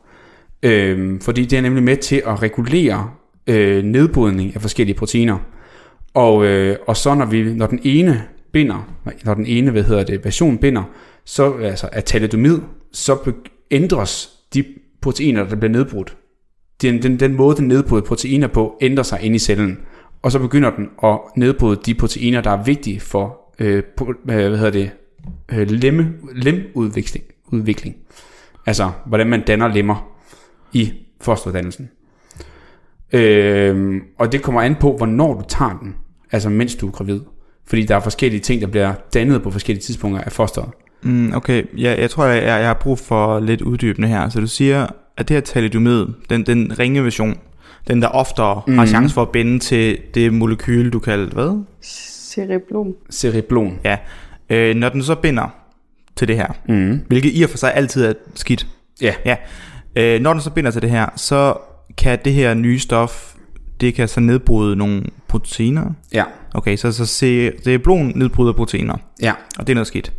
[0.63, 3.11] Øh, fordi det er nemlig med til at regulere
[3.47, 5.39] øh, nedbrydning af forskellige proteiner.
[6.15, 8.89] Og, øh, og så når, vi, når den ene binder,
[9.25, 10.83] når den ene hvad hedder det, version binder,
[11.25, 12.59] så altså af thalidomid,
[12.93, 13.17] så
[13.73, 14.65] ændres de
[15.01, 16.17] proteiner, der bliver nedbrudt.
[16.83, 19.79] Den, den, den måde, den nedbryder proteiner på, ændrer sig ind i cellen.
[20.23, 24.57] Og så begynder den at nedbryde de proteiner, der er vigtige for øh, øh hvad
[24.57, 24.91] hedder det,
[25.53, 27.25] øh, lemme, lemudvikling.
[27.53, 27.97] Udvikling.
[28.67, 30.13] Altså, hvordan man danner lemmer
[30.73, 31.91] i fosterdannelsen.
[33.13, 35.95] Øh, og det kommer an på, hvornår du tager den,
[36.33, 37.21] altså mens du er gravid.
[37.67, 40.71] Fordi der er forskellige ting, der bliver dannet på forskellige tidspunkter af fosteret.
[41.03, 44.29] Mm, okay, ja, jeg tror, jeg, jeg har brug for lidt uddybende her.
[44.29, 44.87] Så du siger,
[45.17, 47.39] at det her thalidomid, den, den ringe version,
[47.89, 48.75] den der oftere mm.
[48.75, 48.89] har Mhm.
[48.89, 51.63] chance for at binde til det molekyle, du kalder hvad?
[51.83, 52.95] Cereblom.
[53.13, 53.79] Cereblon.
[53.85, 53.97] Ja.
[54.51, 55.55] Øh, når den så binder
[56.17, 57.01] til det her, Mm.
[57.07, 58.67] hvilket i og for sig altid er skidt.
[59.01, 59.15] Ja.
[59.25, 59.37] ja.
[59.97, 61.55] Øh, når den så binder til det her, så
[61.99, 63.35] kan det her nye stof,
[63.81, 65.85] det kan så nedbryde nogle proteiner.
[66.15, 66.25] Ja.
[66.55, 67.27] Okay, så, så
[67.75, 69.33] er blod nedbryder proteiner, Ja.
[69.59, 70.13] og det er noget skidt.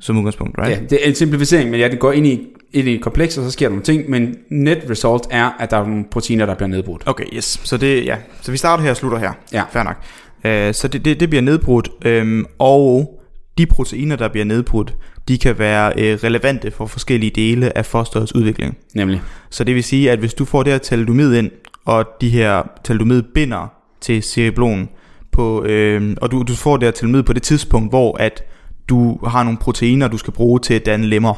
[0.00, 0.80] Som udgangspunkt, right?
[0.80, 0.86] ja.
[0.90, 3.44] Det er en simplificering, men ja, det går ind i, ind i et kompleks, og
[3.44, 6.54] så sker der nogle ting, men net result er, at der er nogle proteiner, der
[6.54, 7.02] bliver nedbrudt.
[7.06, 7.60] Okay, yes.
[7.64, 8.16] Så det, ja.
[8.42, 9.32] Så vi starter her og slutter her.
[9.52, 9.62] Ja.
[9.72, 9.96] Fair nok.
[10.44, 13.20] Uh, så det, det, det bliver nedbrudt, øhm, og
[13.58, 14.94] de proteiner, der bliver nedbrudt,
[15.28, 18.76] de kan være øh, relevante for forskellige dele af fosterets udvikling.
[18.94, 19.22] Nemlig.
[19.50, 21.50] Så det vil sige, at hvis du får det her thalidomid ind,
[21.84, 24.88] og de her thalidomid binder til cereblon,
[25.32, 28.42] på, øh, og du, du får det her thalidomid på det tidspunkt, hvor at
[28.88, 31.34] du har nogle proteiner, du skal bruge til at danne lemmer,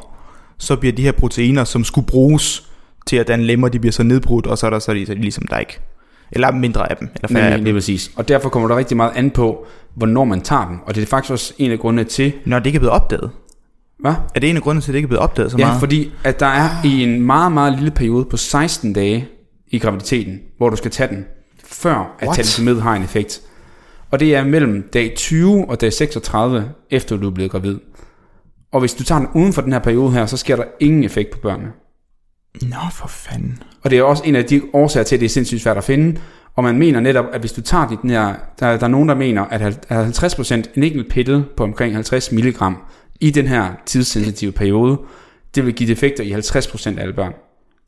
[0.58, 2.68] så bliver de her proteiner, som skulle bruges
[3.06, 5.12] til at danne lemmer, de bliver så nedbrudt, og så er der så, er så
[5.12, 5.80] er ligesom der ikke.
[6.32, 7.64] Eller mindre af dem, eller færre af Nemlig, dem.
[7.64, 8.11] lige præcis.
[8.16, 10.76] Og derfor kommer der rigtig meget an på, hvornår man tager den.
[10.87, 12.32] Og det er faktisk også en af grundene til...
[12.44, 13.30] Når det ikke er blevet opdaget.
[13.98, 14.12] Hvad?
[14.34, 15.80] Er det en af grundene til, at det ikke er blevet opdaget så Ja, meget?
[15.80, 19.28] fordi at der er i en meget, meget lille periode på 16 dage
[19.70, 21.24] i graviditeten, hvor du skal tage den,
[21.64, 22.38] før at What?
[22.38, 23.40] thalidomid har en effekt.
[24.11, 27.79] Og det er mellem dag 20 og dag 36, efter du er blevet gravid.
[28.73, 31.05] Og hvis du tager den uden for den her periode her, så sker der ingen
[31.05, 31.73] effekt på børnene.
[32.62, 33.62] Nå, for fanden.
[33.83, 35.85] Og det er også en af de årsager til, at det er sindssygt svært at
[35.85, 36.21] finde.
[36.57, 39.14] Og man mener netop, at hvis du tager den her, der, der er nogen, der
[39.14, 42.62] mener, at 50% en enkelt pille på omkring 50 mg,
[43.21, 45.01] i den her tidssensitive periode,
[45.55, 47.33] det vil give defekter i 50% af alle børn.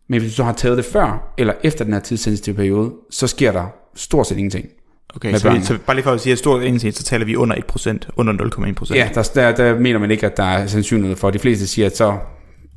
[0.09, 3.27] Men hvis du så har taget det før eller efter den her tidssensitive periode, så
[3.27, 4.67] sker der stort set ingenting.
[5.17, 5.65] Okay, Med så, børnene.
[5.65, 8.33] så bare lige for at sige, at stort enhed, så taler vi under 1%, under
[8.33, 8.95] 0,1%.
[8.95, 11.31] Ja, der, der, der mener man ikke, at der er sandsynlighed for.
[11.31, 12.17] De fleste siger, at så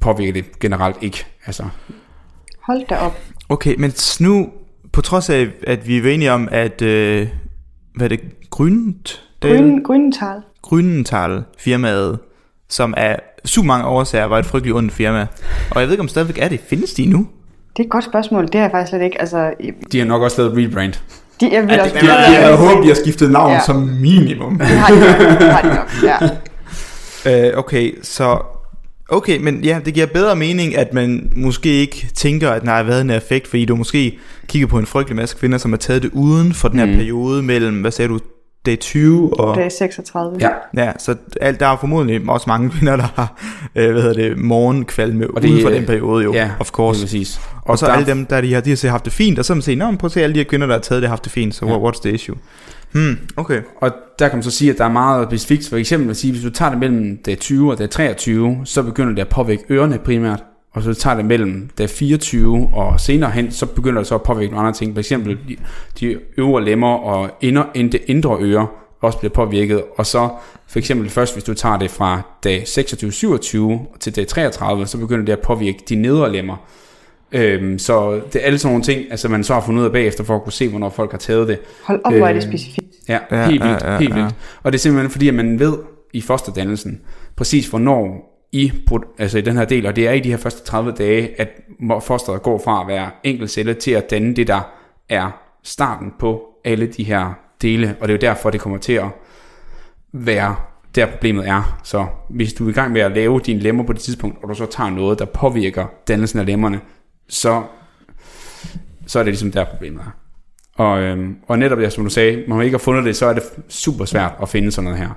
[0.01, 1.25] påvirker det generelt ikke.
[1.45, 1.63] Altså,
[2.61, 3.19] Hold da op.
[3.49, 4.49] Okay, men nu,
[4.93, 7.27] på trods af, at vi er enige om, at, øh,
[7.95, 8.19] hvad er det,
[8.49, 9.23] Grynt?
[9.41, 10.41] Grøn, Grønental.
[10.67, 12.19] Grünenthal firmaet,
[12.69, 15.27] som af super mange årsager var et frygteligt ondt firma.
[15.71, 16.59] Og jeg ved ikke, om stadigvæk er det.
[16.59, 17.27] Findes de nu?
[17.77, 18.45] Det er et godt spørgsmål.
[18.45, 19.21] Det har jeg faktisk slet ikke.
[19.21, 19.53] Altså,
[19.91, 20.93] de har nok også lavet rebrand.
[21.41, 23.59] De, jeg vil Ja, også det, jeg, jeg, jeg håber, de har skiftet navn Ja.
[23.65, 24.57] som minimum.
[24.57, 25.39] Det har de nok.
[25.39, 25.87] Det har de nok.
[27.25, 27.47] Ja.
[27.47, 28.37] Øh, okay, så...
[29.09, 32.83] Okay, men ja, det giver bedre mening, at man måske ikke tænker, at der har
[32.83, 34.17] været en effekt, fordi du måske
[34.47, 36.93] kigger på en frygtelig masse kvinder, som har taget det uden for den her mm.
[36.93, 38.19] periode mellem, hvad sagde du,
[38.65, 39.55] dag 20 og...
[39.57, 40.37] Det er 36.
[40.41, 40.49] Ja.
[40.77, 43.41] Ja, så alt, der er formodentlig også mange kvinder, der har,
[43.75, 46.51] øh, hvad hedder det, morgenkvalme Og og det, uden for øh, den periode jo, ja,
[46.59, 46.99] of course.
[46.99, 47.41] Lige præcis.
[47.61, 49.53] Og så der- alle dem, der de har, de har haft det fint, og så
[49.53, 51.01] har man set, nå, men prøv at se alle de her kvinder, der har taget
[51.01, 51.71] det, har haft det fint, så Ja.
[51.71, 51.77] ja.
[51.79, 52.35] what's the issue?
[52.91, 53.61] Hmm, okay.
[53.81, 55.69] Og der kan man så sige, at der er meget specifikt.
[55.69, 58.83] For eksempel at sige, hvis du tager det mellem dag 20 og dag 23, så
[58.83, 60.43] begynder det at påvirke ørerne primært.
[60.73, 64.23] Og så tager det mellem dag 24 og senere hen, så begynder det så at
[64.23, 64.93] påvirke nogle andre ting.
[64.93, 65.57] For eksempel de,
[65.99, 68.65] de øvre lemmer og indre, indre, indre ører
[69.01, 69.83] også bliver påvirket.
[69.97, 70.29] Og så
[70.67, 75.25] for eksempel først, hvis du tager det fra dag 26-27 til dag 33, så begynder
[75.25, 76.55] det at påvirke de nedre lemmer.
[77.31, 79.91] Øhm, så det er alle sådan nogle ting, altså man så har fundet ud af
[79.91, 81.59] bagefter, for at kunne se, hvornår folk har taget det.
[81.83, 82.87] Hold op, hvor er det Øh, specifikt.
[83.09, 84.15] Ja, Ja, ja helt ja, vildt, ja, helt ja.
[84.15, 84.35] vildt.
[84.63, 85.73] Og det er simpelthen fordi, at man ved
[86.13, 87.01] i fosterdannelsen,
[87.35, 88.71] præcis hvornår i,
[89.17, 91.49] altså i den her del, og det er i de her første 30 dage, at
[92.01, 94.61] fosteret går fra at være enkelt celle til at danne det, der
[95.09, 95.31] er
[95.63, 99.07] starten på alle de her dele, og det er jo derfor, det kommer til at
[100.13, 100.55] være
[100.95, 101.79] der problemet er.
[101.83, 104.49] Så hvis du er i gang med at lave dine lemmer på det tidspunkt, og
[104.49, 106.79] du så tager noget, der påvirker dannelsen af lemmerne,
[107.29, 107.63] så,
[109.07, 110.11] så er det ligesom der problemet er.
[110.75, 113.25] Og, øhm, og netop det, som du sagde, når man ikke har fundet det, så
[113.25, 115.09] er det super svært at finde sådan noget her.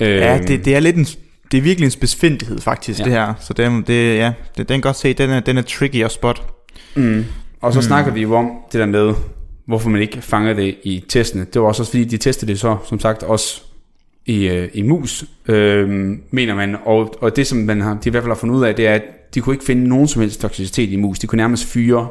[0.00, 1.06] Øhm, Ja, det, det er lidt en,
[1.50, 3.04] det er virkelig en spidsfindighed faktisk, Ja.
[3.04, 3.34] det her.
[3.40, 6.12] Så det, det, ja, det, den kan godt se, den er, den er tricky at
[6.12, 6.42] spot.
[6.96, 7.24] Mm.
[7.60, 7.82] Og så mm.
[7.82, 9.14] snakker vi jo om det der med,
[9.66, 11.46] hvorfor man ikke fanger det i testene.
[11.54, 13.62] Det var også fordi, de testede det så, som sagt, også
[14.26, 15.88] i, øh, i mus, øh,
[16.30, 16.76] mener man.
[16.84, 18.86] Og, og det, som man har, de i hvert fald har fundet ud af, det
[18.86, 19.02] er, at
[19.34, 21.18] de kunne ikke finde nogen som helst toksicitet i mus.
[21.18, 22.08] De kunne nærmest fyre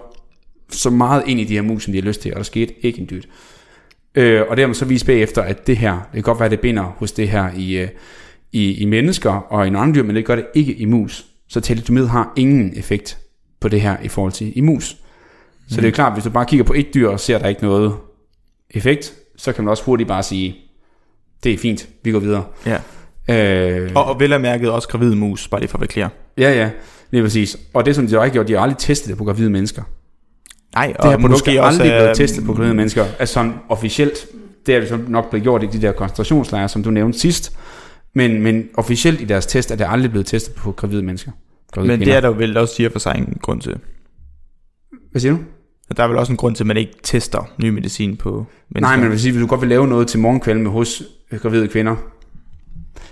[0.72, 2.74] så meget ind i de her mus, som de har lyst til, og der skete
[2.82, 3.28] ikke en dyt.
[4.16, 6.46] Øh, og det har man så vist bagefter, at det her, det kan godt være,
[6.46, 7.88] at det binder hos det her i, øh,
[8.52, 11.26] i, i mennesker og i nogle andre dyr, men det gør det ikke i mus.
[11.50, 13.18] Så thalidomid har ingen effekt
[13.60, 14.96] på det her i forhold til i mus.
[15.70, 17.42] Så det er jo klart, hvis du bare kigger på et dyr og ser, at
[17.42, 17.94] der ikke noget
[18.72, 20.56] effekt, så kan man også hurtigt bare sige,
[21.44, 22.44] det er fint, vi går videre.
[22.66, 22.78] Ja.
[23.30, 26.12] Øh, Og, og vel er mærket også gravid mus, bare lige for at være klar.
[26.38, 26.70] ja, ja,
[27.12, 27.58] lige præcis.
[27.74, 29.82] Og det, som de har ikke gjort, de har aldrig testet det på gravide mennesker.
[30.76, 33.06] Nej, Det her og produkt er aldrig blevet øh, testet på gravide mennesker.
[33.20, 34.28] Altså sådan officielt,
[34.66, 37.58] det er det så nok blevet gjort i de der koncentrationslejre, som du nævnte sidst.
[38.14, 41.32] Men, men officielt i deres test er det aldrig blevet testet på gravide mennesker.
[41.72, 43.76] Gravide Men det er der jo vel også siger for sig en grund til.
[45.12, 45.40] Hvad siger du?
[45.98, 48.88] Der er vel også en grund til, at man ikke tester ny medicin på mennesker.
[48.88, 51.40] Nej, men jeg vil sige, hvis du godt vil lave noget til morgenkvalme hos øh,
[51.40, 51.96] gravide kvinder,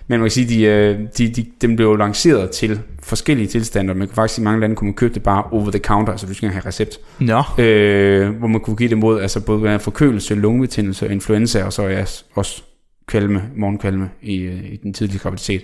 [0.07, 3.91] men man kan sige, de, øh, de, de, dem blev jo lanceret til forskellige tilstande,
[3.91, 6.11] og man kan faktisk i mange lande kunne man købe det bare over the counter,
[6.11, 9.79] altså du skal have recept, Nå, øh, hvor man kunne give det mod altså både
[9.79, 12.05] forkølelse, lungebetændelse, influenza, og så ja,
[12.35, 12.63] også
[13.07, 15.61] kvalme, morgenkvalme i, øh, i den tidlige graviditet.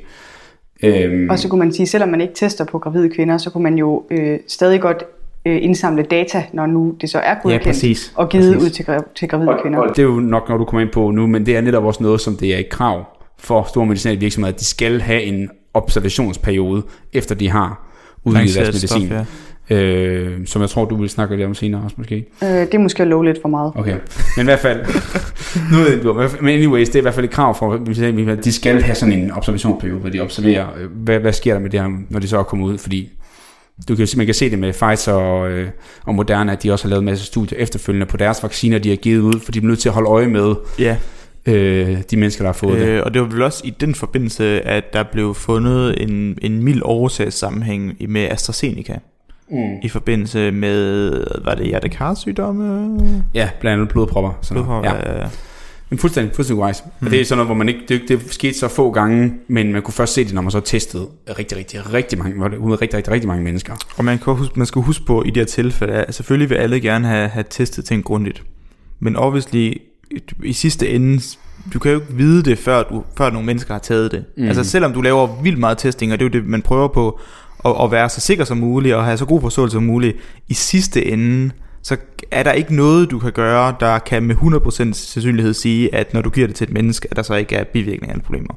[0.84, 3.64] Øhm, Og så kunne man sige, selvom man ikke tester på gravide kvinder, så kunne
[3.64, 5.04] man jo øh, stadig godt
[5.46, 8.14] øh, indsamle data, når nu det så er godkendt, præcis.
[8.16, 8.66] og givet Præcis.
[8.66, 9.80] ud til, til gravide kvinder.
[9.80, 11.84] Og det er jo nok, når du kommer ind på nu, men det er netop
[11.84, 13.06] også noget, som det er et krav
[13.40, 17.88] for store medicinale virksomheder, at de skal have en observationsperiode, efter de har
[18.24, 19.08] udgivet deres medicin.
[19.08, 19.28] stof,
[19.70, 22.16] Øh, som jeg tror, du vil snakke lidt om senere også måske.
[22.44, 23.72] Øh, det er måske at love lidt for meget.
[23.76, 23.96] Okay,
[24.38, 24.80] men i hvert fald,
[25.72, 28.52] nu ved ikke, men anyways, det er i hvert fald et krav for, at de
[28.52, 31.80] skal have sådan en observationsperiode, hvor de observerer, øh, hvad, hvad sker der med det
[31.80, 33.10] her, når de så er kommet ud, fordi
[33.88, 35.70] du kan, man kan se det med Pfizer og, øh,
[36.06, 38.90] og Moderna, at de også har lavet en masse studier efterfølgende på deres vacciner, de
[38.90, 40.98] har givet ud, for de er nødt til at holde øje med Ja,
[41.46, 43.02] øh, de mennesker, der har fået øh, det.
[43.04, 46.82] og det var vel også i den forbindelse, at der blev fundet en, en mild
[46.86, 49.00] årsagssammenhæng med AstraZeneca.
[49.54, 49.76] Mm.
[49.84, 51.12] I forbindelse med,
[51.46, 53.24] var det hjertekarsygdomme?
[53.34, 54.32] Ja, blandt andet blodpropper.
[54.42, 54.82] Sådan noget.
[54.84, 55.22] Blodpropper, Ja.
[55.24, 55.28] ja.
[55.90, 56.84] Men fuldstændig, fuldstændig wise.
[57.00, 57.10] Mm.
[57.10, 59.82] Det er sådan noget, hvor man ikke, det, det skete så få gange, men man
[59.82, 61.08] kunne først se det, når man så testede
[61.40, 63.74] rigtig, rigtig, rigtig mange, hvor det ud af rigtig, rigtig, rigtig mange mennesker.
[63.98, 66.56] Og man, kan huske, man skal huske på i de her tilfælde, at selvfølgelig vil
[66.56, 68.44] alle gerne have, have testet ting grundigt.
[69.00, 69.74] Men obviously,
[70.44, 71.22] i sidste ende,
[71.74, 74.26] du kan jo ikke vide det, før, du, før nogle mennesker har taget det.
[74.38, 74.44] Mm.
[74.48, 77.20] Altså selvom du laver vildt meget testing, og det er jo det, man prøver på,
[77.66, 80.54] at, at være så sikker som muligt, og have så god forståelse som muligt, i
[80.54, 81.98] sidste ende, så
[82.32, 86.22] er der ikke noget, du kan gøre, der kan med 100% sandsynlighed sige, at når
[86.22, 88.54] du giver det til et menneske, at der så ikke er bivirkninger eller problemer.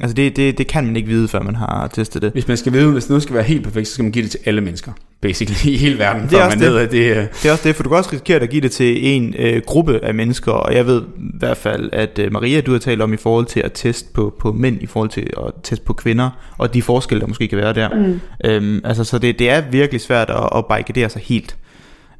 [0.00, 2.32] Altså det, det, det kan man ikke vide, før man har testet det.
[2.32, 4.30] Hvis man skal vide, hvis noget skal være helt perfekt, så skal man give det
[4.30, 4.92] til alle mennesker.
[5.20, 6.22] Basically i hele verden.
[6.22, 6.74] Det er også man det.
[6.74, 8.62] ved, at det, øh, Det er også det, for du kan også risikere at give
[8.62, 12.32] det til en øh, gruppe af mennesker, og jeg ved i hvert fald, at øh,
[12.32, 15.10] Maria, du har talt om i forhold til at teste på, på mænd, i forhold
[15.10, 17.88] til at teste på kvinder, og de forskelle, der måske kan være der.
[17.88, 18.20] Mm.
[18.44, 21.56] Øhm, altså, så det, det er virkelig svært at, at barrikadere sig helt,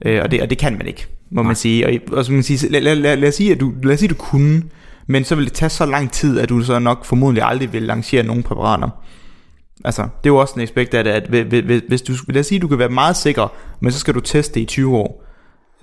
[0.04, 1.86] øh, og, det, og det kan man ikke, må man sige.
[1.86, 3.98] Og, og så man sige, lad, lad, lad, lad, os sige, at du, lad os
[3.98, 4.62] sige, at du kunne,
[5.09, 7.83] men så vil det tage så lang tid, at du så nok formodentlig aldrig vil
[7.83, 8.88] lancere nogen præparater.
[9.85, 11.27] Altså, det er jo også en aspekt af det, at
[11.88, 14.21] hvis, du, lad os sige, at du kan være meget sikker, men så skal du
[14.21, 15.25] teste det i 20 år.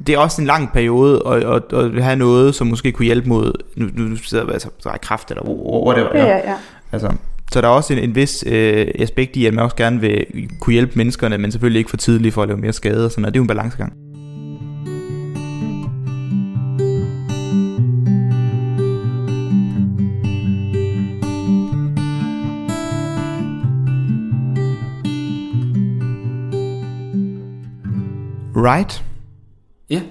[0.07, 3.29] Det er også en lang periode at, at, at have noget, som måske kunne hjælpe
[3.29, 5.43] mod, nu, nu sidder altså, så er kræft eller
[5.85, 6.09] whatever.
[6.13, 6.55] Ja, ja, ja.
[6.91, 7.11] Altså,
[7.51, 10.25] så der er også en, en vis øh, aspekt i, at man også gerne vil
[10.59, 13.21] kunne hjælpe menneskerne, men selvfølgelig ikke for tidligt for at lave mere skade og sådan
[13.21, 13.33] noget.
[13.33, 13.93] Det er jo en balancegang.
[28.55, 29.03] Right.
[29.89, 30.01] Ja.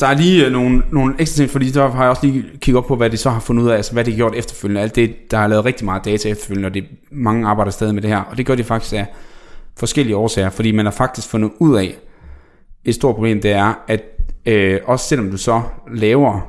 [0.00, 2.78] Der er lige øh, nogle, nogle ekstra ting, fordi der har jeg også lige kigget
[2.78, 4.80] op på, hvad de så har fundet ud af, altså hvad de har gjort efterfølgende.
[4.80, 8.02] Alt det, der har lavet rigtig meget data efterfølgende, og det, mange arbejder stadig med
[8.02, 8.18] det her.
[8.18, 9.06] Og det gør de faktisk af
[9.78, 11.98] forskellige årsager, fordi man har faktisk fundet ud af,
[12.84, 14.02] et stort problem, det er, at
[14.46, 15.62] øh, også selvom du så
[15.94, 16.40] laver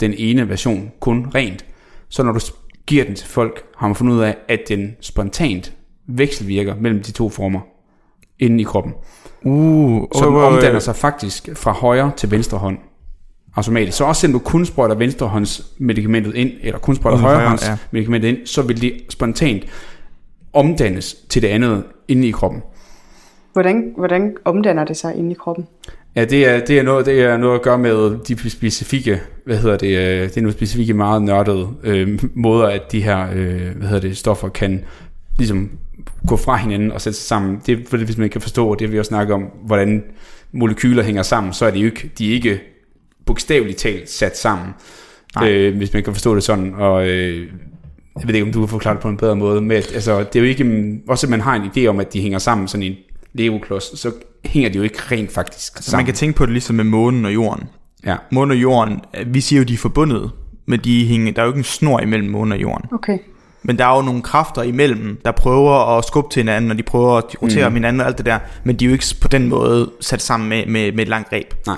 [0.00, 1.64] den ene version kun rent,
[2.08, 2.40] så når du
[2.86, 5.72] giver den til folk, har man fundet ud af, at den spontant
[6.08, 7.60] vekselvirker mellem de to former
[8.38, 8.92] inde i kroppen.
[9.44, 12.78] Uh, Som omdanner sig faktisk fra højre til venstre hånd
[13.56, 13.96] automatisk.
[13.96, 17.48] Så også selvom du kun sprøjter venstrehånds medicamentet ind, eller kun sprøjter Uh, højre højre,
[17.48, 17.76] hånds ja.
[17.90, 19.64] medicamentet ind, så vil det spontant
[20.52, 22.62] omdannes til det andet inde i kroppen.
[23.52, 25.66] Hvordan, hvordan omdanner det sig inde i kroppen?
[26.16, 29.56] Ja, det er, det er, noget, det er noget at gøre med de specifikke, hvad
[29.56, 33.76] hedder det, øh, det er nogle specifikke meget nørdede øh, måder, at de her, øh,
[33.76, 34.84] hvad hedder det, stoffer kan
[35.38, 35.70] ligesom
[36.26, 37.60] gå fra hinanden og sætte sig sammen.
[37.66, 40.04] Det er fordi, hvis man kan forstå, og det vi også snakke om, hvordan
[40.52, 42.60] molekyler hænger sammen, så er de jo ikke, de er ikke
[43.26, 44.68] bogstaveligt talt sat sammen.
[45.44, 47.48] Øh, hvis man kan forstå det sådan, og øh,
[48.20, 50.18] jeg ved ikke, om du kan forklare det på en bedre måde, men at, altså,
[50.18, 52.68] det er jo ikke, også at man har en idé om, at de hænger sammen
[52.68, 52.96] sådan i en
[53.34, 54.12] Lego-klods, så
[54.44, 56.06] hænger de jo ikke rent faktisk Så man sammen.
[56.06, 57.64] kan tænke på det ligesom med månen og jorden.
[58.06, 58.16] Ja.
[58.32, 60.30] Månen og jorden, øh, vi siger jo, de er forbundet,
[60.66, 62.88] men de hænger, der er jo ikke en snor imellem månen og jorden.
[62.92, 63.18] Okay.
[63.66, 66.82] Men der er jo nogle kræfter imellem, der prøver at skubbe til hinanden, og de
[66.82, 67.66] prøver at rotere mm.
[67.66, 70.22] om hinanden og alt det der, men de er jo ikke på den måde sat
[70.22, 71.54] sammen med, med, med et langt greb.
[71.66, 71.76] Nej.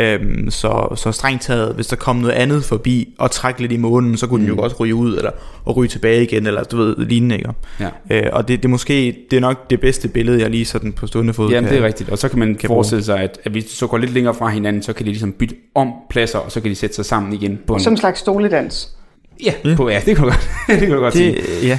[0.00, 3.76] Øhm, så, så strengt taget, hvis der kom noget andet forbi og trække lidt i
[3.76, 4.46] månen, så kunne mm.
[4.46, 5.30] den jo godt ryge ud, eller
[5.64, 7.50] og ryge tilbage igen, eller du ved, lignende, ikke?
[7.80, 7.88] Ja.
[8.10, 10.92] Øh, og det, det er måske, det er nok det bedste billede, jeg lige sådan
[10.92, 12.10] på stående fod Jamen, kan- det er rigtigt.
[12.10, 14.34] Og så kan man kan forestille sig, at, at hvis du så går lidt længere
[14.34, 17.04] fra hinanden, så kan de ligesom bytte om pladser, og så kan de sætte sig
[17.04, 17.78] sammen igen på.
[17.78, 18.97] Som en slags stoledans.
[19.44, 21.68] Ja, på, ja, det kan du godt, det kan du godt Det, sige.
[21.68, 21.78] ja.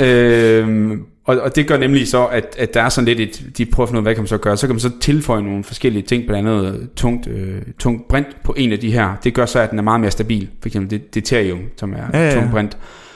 [0.00, 3.66] Øhm, og, og det gør nemlig så, at, at der er sådan lidt et, de
[3.66, 4.56] prøver at finde ud af, hvad kan man så gøre.
[4.56, 8.54] Så kan man så tilføje nogle forskellige ting, blandt andet tungt, øh, tungt brint på
[8.56, 9.14] en af de her.
[9.24, 10.48] Det gør så, at den er meget mere stabil.
[10.60, 12.28] For eksempel det deuterium, som er Ja, ja, ja, ja.
[12.28, 12.34] ja.
[12.34, 12.72] tungt brint.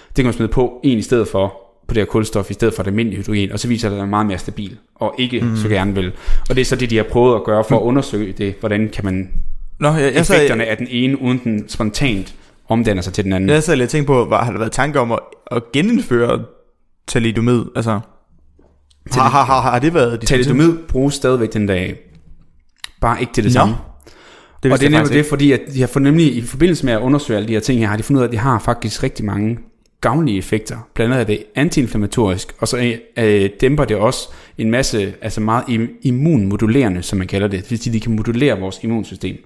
[0.09, 2.74] Det kan man smide på en i stedet for på det her kulstof, i stedet
[2.74, 5.14] for det almindelige hydrogen, og så viser det, at den er meget mere stabil, og
[5.18, 5.57] ikke mm.
[5.57, 6.12] så gerne vil.
[6.48, 8.88] Og det er så det, de har prøvet at gøre for at undersøge det, hvordan
[8.92, 9.29] kan man
[9.81, 12.35] Nå, jeg, jeg, effekterne af den ene, uden den spontant
[12.68, 13.50] omdanner sig til den anden.
[13.50, 15.18] jeg sad lidt og tænkte på, hvad, har der været tanker om at,
[15.50, 16.44] at genindføre
[17.09, 17.64] thalidomid?
[17.76, 18.00] Altså,
[19.11, 21.96] har, har, har, har det været Thalidomid bruges stadigvæk den dag.
[23.00, 23.52] Bare ikke til det Nå.
[23.52, 23.74] samme.
[24.62, 26.92] Det og det er nemlig det, fordi at de har fundet nemlig i forbindelse med
[26.92, 28.59] at undersøge alle de her ting her, har de fundet ud af, at de har
[28.59, 29.59] faktisk rigtig mange
[30.00, 30.88] gavnlige effekter.
[30.94, 35.62] Blandt andet er det antiinflammatorisk, og så øh, dæmper det også en masse, altså meget
[35.62, 37.62] im- immunmodulerende, som man kalder det.
[37.62, 39.37] Det vil sige, de kan modulere vores immunsystem.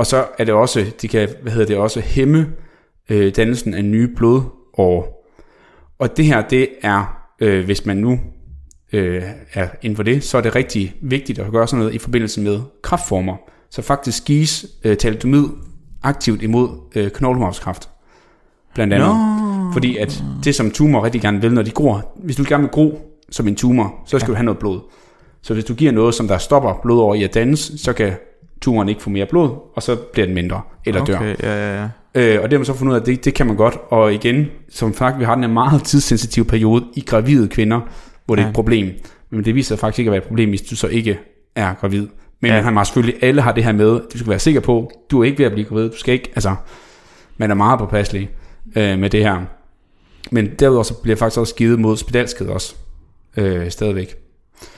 [0.00, 2.46] Og så er det også, de kan, hvad hedder det, også hæmme
[3.08, 5.06] øh, dannelsen af nye blodårer.
[5.98, 8.20] Og det her, det er, øh, hvis man nu
[8.92, 9.22] øh,
[9.54, 12.40] er inden for det, så er det rigtig vigtigt at gøre sådan noget i forbindelse
[12.40, 13.36] med kraftformer.
[13.70, 15.44] Så faktisk gives øh, thalidomid
[16.02, 17.88] aktivt imod øh, knoglemarvskræft.
[18.74, 19.08] Blandt andet.
[19.08, 19.72] Nå.
[19.72, 22.70] Fordi at det, som tumor rigtig gerne vil, når de gror, hvis du gerne vil
[22.70, 23.00] gro
[23.30, 24.32] som en tumor, så skal ja.
[24.32, 24.80] du have noget blod.
[25.42, 28.12] Så hvis du giver noget, som der stopper blod over i at dannes, så kan
[28.60, 31.16] tumoren ikke få mere blod, og så bliver den mindre, eller dør.
[31.16, 31.88] Okay, ja, ja, ja.
[32.14, 33.76] Øh, og det har man så fundet ud af, at det, det kan man godt.
[33.88, 37.80] Og igen, som sagt, vi har den her meget tidssensitive periode i gravide kvinder,
[38.26, 38.50] hvor det er Ja.
[38.50, 38.90] et problem.
[39.30, 41.18] Men det viser sig faktisk ikke at være et problem, hvis du så ikke
[41.54, 42.06] er gravid.
[42.40, 42.60] Men Ja.
[42.60, 45.24] han har selvfølgelig, alle har det her med, du skal være sikker på, du er
[45.24, 46.54] ikke ved at blive gravid, du skal ikke, altså,
[47.36, 48.30] man er meget påpasselig
[48.76, 49.38] øh, med det her.
[50.30, 52.74] Men derudover så bliver faktisk også givet mod spedalskhed også,
[53.36, 54.14] øh, stadigvæk,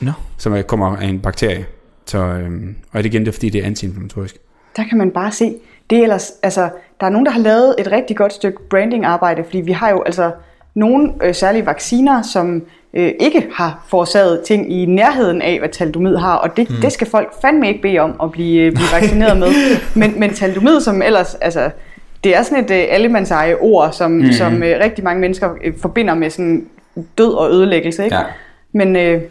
[0.00, 0.12] Nå.
[0.38, 1.66] som er- kommer af en bakterie.
[2.06, 2.50] Så, øh,
[2.92, 4.36] og det igen, det er fordi, det er antiinflammatorisk.
[4.76, 5.54] Der kan man bare se,
[5.90, 6.68] det er ellers, altså,
[7.00, 10.02] der er nogen, der har lavet et rigtig godt stykke branding-arbejde, fordi vi har jo
[10.02, 10.30] altså
[10.74, 12.62] nogle øh, særlige vacciner, som
[12.94, 16.76] øh, ikke har forårsaget ting i nærheden af, hvad talidomid har, og det, mm.
[16.76, 19.48] det skal folk fandme ikke bede om at blive, øh, blive vaccineret med.
[20.00, 21.70] Men, men talidomid, som ellers, altså,
[22.24, 24.32] det er sådan et øh, allemandseje ord, som, mm.
[24.32, 26.66] som øh, rigtig mange mennesker øh, forbinder med sådan
[27.18, 28.16] død og ødelæggelse, ikke?
[28.16, 28.22] Ja.
[28.72, 29.22] Men øh,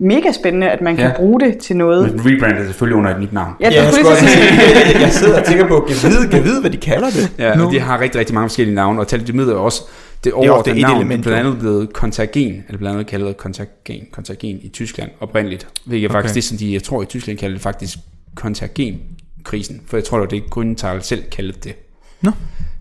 [0.00, 1.16] mega spændende, at man kan Ja.
[1.16, 2.12] bruge det til noget.
[2.12, 3.52] Men rebrandet selvfølgelig under et nyt navn.
[3.60, 6.76] Ja, jeg skulle sige, jeg sidder og tænker på, kan vide, kan vide, hvad de
[6.76, 7.32] kalder det?
[7.38, 7.64] Ja, nu?
[7.66, 10.50] og de har rigtig, rigtig mange forskellige navne, og thalidomid er også det Det er
[10.52, 13.70] over det et navn, element, blandt andet blevet kontagen, eller blandt andet kaldet kontagen,
[14.12, 15.66] kontagen i Tyskland oprindeligt.
[15.84, 16.16] Hvilket er Okay.
[16.18, 17.98] faktisk det, som de, jeg tror i Tyskland kalder det faktisk
[18.34, 21.74] kontagenkrisen, for jeg tror, det var det Grøntal selv kaldte det.
[22.22, 22.30] Nå.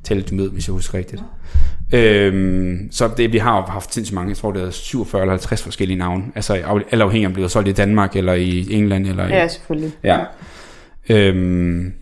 [0.05, 1.21] Thalidomid, hvis jeg husker rigtigt.
[1.93, 5.63] Øhm, så det, vi har haft sindssygt mange, jeg tror det er 47 eller 50
[5.63, 6.53] forskellige navne, altså
[6.91, 9.29] alle afhængig af om det bliver solgt i Danmark, eller i England, eller i...
[9.29, 9.91] ja, selvfølgelig.
[10.03, 10.17] ja.
[11.09, 11.93] Øhm,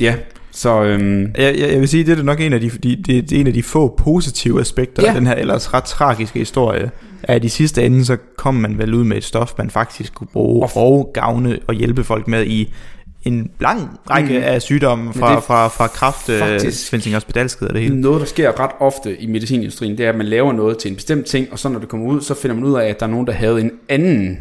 [0.00, 0.14] ja,
[0.50, 0.82] så...
[0.84, 3.40] Øhm, Jeg, jeg, jeg vil sige, det er nok en af de, de, det er
[3.40, 5.08] en af de få positive aspekter Ja.
[5.08, 6.90] af den her ellers ret tragiske historie.
[7.22, 10.26] At i sidste ende, så kom man vel ud med et stof, man faktisk kunne
[10.32, 12.74] bruge Og- og gavne og hjælpe folk med i
[13.22, 14.44] en lang række Mm.
[14.44, 16.86] af sygdomme, fra, fra, fra kraft, faktisk- faktisk...
[16.88, 18.00] svindling og spedalskhed og det hele.
[18.00, 20.94] Noget, der sker ret ofte i medicinindustrien, det er, at man laver noget til en
[20.94, 23.06] bestemt ting, og så når det kommer ud, så finder man ud af, at der
[23.06, 24.38] er nogen, der havde en anden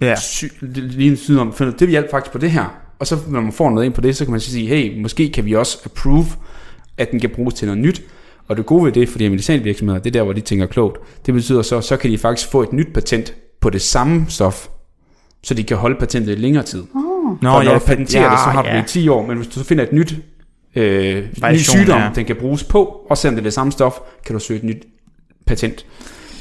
[0.00, 0.16] Ja.
[0.16, 1.52] sy- lignende sygdom.
[1.54, 2.80] Finder, det hjælper faktisk på det her.
[2.98, 5.28] Og så når man får noget ind på det, så kan man sige, hey, måske
[5.32, 6.26] kan vi også approve,
[6.98, 8.02] at den kan bruges til noget nyt.
[8.48, 10.98] Og det gode ved det, for de medicinalvirksomheder, det er der, hvor de tænker klogt.
[11.26, 14.68] Det betyder så, så kan de faktisk få et nyt patent på det samme stof,
[15.42, 16.82] så de kan holde patentet i længere tid.
[17.42, 18.76] Nå, for når ja, du patenterer det, så har du ja.
[18.76, 20.16] det i 10 år, men hvis du så finder et nyt
[20.76, 22.10] øh, ny sygdom, ja.
[22.14, 23.94] den kan bruges på, og selvom det er det samme stof,
[24.26, 24.82] kan du søge et nyt
[25.46, 25.86] patent.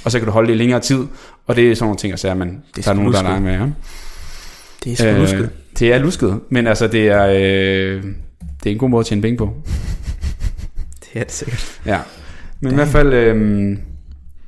[0.05, 1.05] Og så kan du holde det i længere tid,
[1.47, 3.23] og det er sådan nogle ting, så er man, Det er der er nogen, der
[3.23, 3.51] leger med.
[3.51, 3.65] Ja.
[4.83, 5.49] Det er sgu øh, lusket.
[5.79, 8.03] det er lusket, men altså det er, øh,
[8.63, 9.53] det er en god måde at tjene penge på.
[11.13, 11.79] Det er det sikkert.
[11.85, 11.99] Ja.
[12.59, 13.77] Men i hvert fald, øh,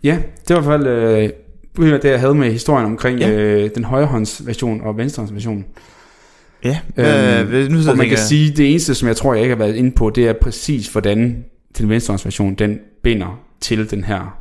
[0.03, 0.17] ja,
[0.47, 3.29] det var i hvert fald øh, det, jeg havde med historien omkring Ja.
[3.29, 5.65] øh, den højrehåndsversion og venstrehåndsversion.
[6.63, 9.33] Ja, Øhm, øh, nu sidder Og man jeg kan sige, det eneste, som jeg tror,
[9.33, 11.43] jeg ikke har været inde på, det er præcis, hvordan
[11.77, 14.37] den venstrehåndsversion, den binder til den her,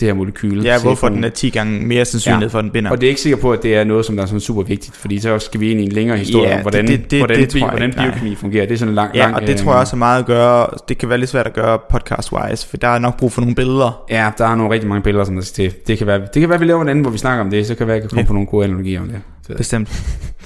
[0.00, 0.62] det her molekyle.
[0.62, 1.10] Ja, hvorfor C4.
[1.14, 2.52] den er 10 gange mere sandsynlighed Ja.
[2.52, 2.90] for, at den binder.
[2.90, 4.62] Og det er ikke sikker på, at det er noget, som der er sådan super
[4.62, 7.18] vigtigt, fordi så skal vi ind i en længere historie Ja, om, hvordan, det- det-
[7.20, 8.10] hvordan, det jeg hvordan nej.
[8.10, 8.66] biokemi fungerer.
[8.66, 10.26] Det er sådan en lang, Ja, lang, og det tror jeg også er meget at
[10.26, 13.40] gøre, det kan være lidt svært at gøre podcast-wise, for der er nok brug for
[13.40, 14.04] nogle billeder.
[14.10, 15.78] Ja, der er nogle rigtig mange billeder, som der skal til.
[15.86, 17.66] Det kan være, det kan være, vi laver en anden, hvor vi snakker om det,
[17.66, 18.26] så kan det være, at jeg kan komme Ja.
[18.26, 19.20] på nogle gode analogier om det.
[19.46, 19.88] Så, Bestemt.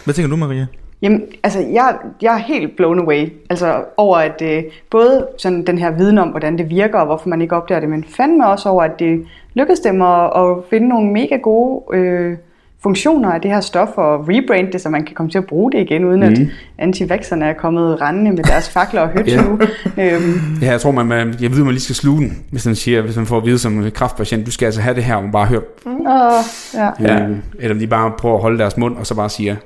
[0.04, 0.66] Hvad tænker du, Maria?
[1.02, 3.32] Jamen, altså, jeg, jeg er helt blown away.
[3.50, 7.28] Altså, over at øh, både sådan den her viden om, hvordan det virker, og hvorfor
[7.28, 9.24] man ikke opdager det, men fandme også over, at det
[9.54, 12.36] lykkedes dem at, at finde nogle mega gode øh,
[12.82, 15.72] funktioner af det her stof, og rebrand det, så man kan komme til at bruge
[15.72, 16.26] det igen, uden mm.
[16.26, 16.38] at
[16.78, 19.42] antivaxerne er kommet rendende med deres fakler og højt Ja.
[20.14, 22.74] Øhm, Ja, jeg tror, man, man, jeg ved, man lige skal sluge den, hvis man,
[22.74, 25.22] siger, hvis man får at vide som kraftpatient, du skal altså have det her, og
[25.22, 26.32] man bare hører, og,
[26.74, 26.90] ja.
[27.00, 27.26] ja.
[27.58, 29.56] eller de bare prøver at holde deres mund, og så bare siger,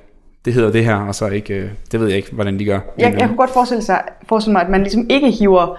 [0.44, 2.80] det hedder det her, og så ikke, øh, det ved jeg ikke, hvordan de gør.
[2.98, 5.78] Jeg, jeg kunne godt forestille, sig, forestille mig, at man ligesom ikke hiver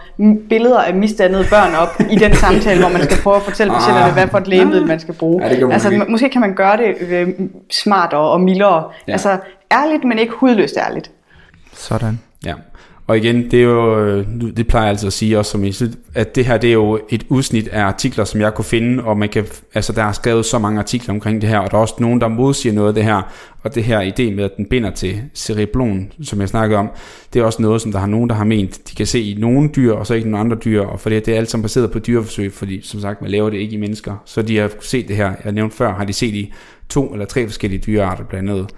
[0.50, 3.80] billeder af misdannede børn op i den samtale, hvor man skal prøve at fortælle Ah.
[3.80, 5.44] patienterne, hvad for et lægemiddel man skal bruge.
[5.44, 7.30] Ja, det man altså, må- måske kan man gøre det øh,
[7.72, 8.84] smartere og mildere.
[9.08, 9.12] Ja.
[9.12, 9.38] Altså
[9.72, 11.12] ærligt, men ikke hudløst ærligt.
[11.74, 12.20] Sådan.
[12.46, 12.54] Ja,
[13.08, 14.28] og igen, det er jo, øh,
[14.58, 15.74] det plejer jeg altså at sige også, som i,
[16.14, 19.18] at det her, det er jo et udsnit af artikler, som jeg kunne finde, og
[19.18, 21.82] man kan, altså der er skrevet så mange artikler omkring det her, og der er
[21.82, 23.22] også nogen, der modsiger noget af det her,
[23.64, 26.90] og det her idé med, at den binder til cereblon, som jeg snakkede om,
[27.34, 29.36] det er også noget, som der har nogen, der har ment, de kan se i
[29.40, 31.92] nogle dyr, og så ikke nogle andre dyr, og fordi det er alt sammen baseret
[31.92, 35.08] på dyreforsøg, fordi som sagt, man laver det ikke i mennesker, så de har set
[35.08, 36.54] det her, jeg nævnte før, har de set i
[36.90, 38.70] to eller tre forskellige dyrearter blandt andet,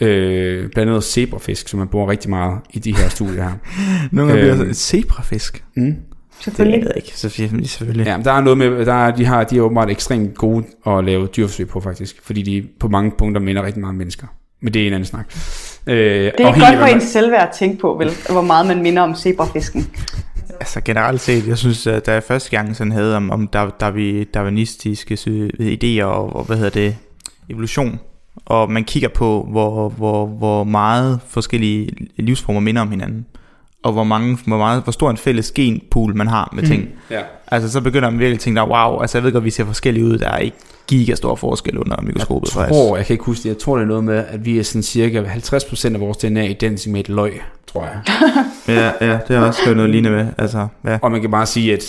[0.00, 3.52] øh, blandt andet zebrafisk, som man bruger rigtig meget i de her studier her.
[4.12, 4.56] Nogle gange Øhm.
[4.56, 5.64] bliver det zebrafisk.
[5.76, 5.84] Mm.
[5.84, 6.80] Det Selvfølgelig.
[6.80, 7.70] ved jeg ikke, så selvfølgelig.
[7.70, 8.06] selvfølgelig.
[8.06, 10.64] Ja, men der er noget med, der er, de, har, de er åbenbart ekstremt gode
[10.86, 14.26] at lave dyreforsøg på faktisk, fordi de på mange punkter minder rigtig meget om mennesker.
[14.62, 15.26] Men det er en anden snak.
[15.86, 18.82] Øh, Det er ikke godt for ens selvværd at tænke på, vel, hvor meget man
[18.82, 19.86] minder om zebrafisken.
[20.60, 23.76] Altså generelt set, jeg synes, at da jeg første gang sådan havde om, om dar,
[23.80, 25.14] dar, darwinistiske
[25.60, 26.96] idéer og, og, hvad hedder det,
[27.50, 28.00] evolution,
[28.44, 33.26] og man kigger på, hvor, hvor, hvor meget forskellige livsformer minder om hinanden,
[33.82, 36.88] og hvor, mange, hvor, meget, hvor stor en fælles genpool man har med ting.
[37.10, 37.20] Ja.
[37.48, 40.04] Altså så begynder man virkelig at tænke, wow, altså jeg ved godt, vi ser forskellige
[40.04, 40.56] ud, der er ikke
[40.86, 42.48] gigastor forskel under mikroskopet.
[42.48, 42.72] Jeg faktisk.
[42.72, 44.62] tror, jeg kan ikke huske det, jeg tror det er noget med, at vi er
[44.62, 48.00] sådan cirka 50% af vores DNA identisk med et løg, tror jeg.
[48.68, 50.26] Ja, ja, det er også noget lignende med.
[50.38, 50.98] Altså, ja.
[51.02, 51.82] Og man kan bare sige, at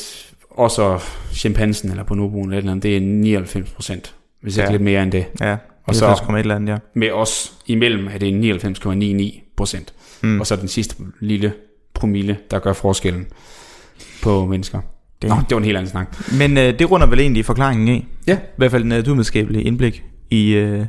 [0.51, 0.99] også
[1.33, 4.71] chimpansen eller bonoboen eller et eller andet, det er 99 procent, hvis ikke Ja.
[4.71, 5.25] lidt mere end det.
[5.41, 5.55] Ja,
[5.87, 6.77] Og så- et eller andet, ja.
[6.95, 9.93] Med os imellem er det 99,99 procent.
[10.21, 10.39] Mm.
[10.39, 11.53] Og så den sidste lille
[11.93, 13.25] promille, der gør forskellen
[14.23, 14.79] på mennesker.
[15.21, 15.29] Det-.
[15.29, 16.17] Nå, det var en helt anden snak.
[16.39, 18.07] Men øh, det runder vel egentlig forklaringen af.
[18.27, 18.35] Ja.
[18.35, 20.85] I hvert fald en naturvidenskabelig indblik i øh,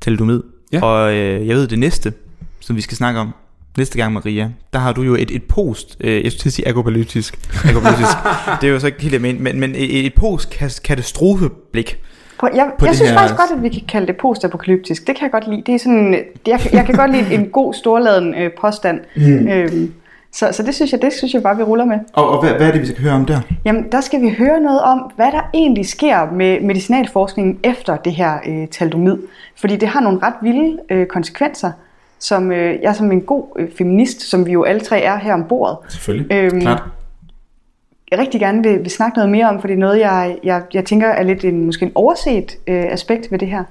[0.00, 0.42] talidomid.
[0.72, 0.82] Ja.
[0.84, 2.12] Og øh, jeg ved det næste,
[2.60, 3.30] som vi skal snakke om
[3.78, 7.38] næste gang, Maria, der har du jo et, et post, øh, jeg skulle sige agopalytisk,
[7.64, 8.16] agopalytisk.
[8.60, 11.98] det er jo så ikke helt men, men, men et, et post katastrofeblik.
[12.42, 15.06] På, jeg, på jeg synes her- faktisk godt, at vi kan kalde det postapokalyptisk.
[15.06, 15.62] Det kan jeg godt lide.
[15.66, 16.14] Det er sådan,
[16.46, 19.00] jeg, jeg kan godt lide en god storladen øh, påstand.
[19.16, 19.48] Mm.
[19.48, 19.92] Øhm,
[20.32, 21.98] så, så det synes jeg, det synes jeg bare, vi ruller med.
[22.12, 23.40] Og, og hvad, hvad er det, vi skal høre om der?
[23.64, 28.12] Jamen, der skal vi høre noget om, hvad der egentlig sker med medicinalforskningen efter det
[28.12, 29.16] her øh, talidomid.
[29.60, 31.70] Fordi det har nogle ret vilde øh, konsekvenser,
[32.18, 35.34] som øh, jeg som en god øh, feminist, som vi jo alle tre er her
[35.34, 36.32] om bordet, Selvfølgelig.
[36.32, 36.82] øhm, Klart.
[38.12, 40.62] Jeg rigtig gerne vil, vil snakke noget mere om, for det er noget, jeg, jeg,
[40.74, 43.64] jeg tænker er lidt en, måske en overset øh, aspekt ved det her.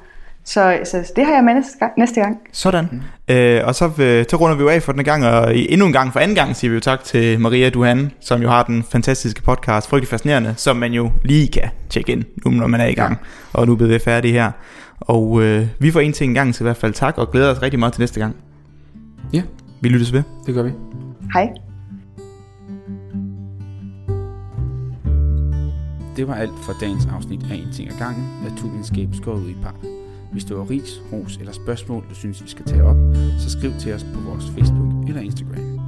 [0.45, 1.91] Så, så det har jeg med næste gang.
[1.97, 2.37] Næste gang.
[2.51, 2.87] Sådan.
[2.91, 3.33] Mm.
[3.35, 5.93] Øh, og så, øh, så runder vi jo af for den gang, og endnu en
[5.93, 8.83] gang for anden gang siger vi jo tak til Maria Duhan, som jo har den
[8.83, 12.85] fantastiske podcast, Frygtelig Fascinerende, som man jo lige kan tjekke ind, nu når man er
[12.87, 13.17] i gang,
[13.53, 14.51] og nu er vi færdige her.
[14.99, 17.51] Og øh, vi får en ting en gang, så i hvert fald tak, og glæder
[17.51, 18.35] os rigtig meget til næste gang.
[19.33, 19.41] Ja,
[19.81, 20.23] Vi lyttes ved.
[20.45, 20.71] det gør vi.
[21.33, 21.70] Hej.
[26.21, 29.53] Det var alt for dagens afsnit af En ting ad gangen, naturvidenskab skåret ud i
[29.53, 29.75] par.
[30.31, 32.95] Hvis du har ris, ros eller spørgsmål, du synes, vi skal tage op,
[33.39, 35.79] så skriv til os på vores Facebook eller Instagram.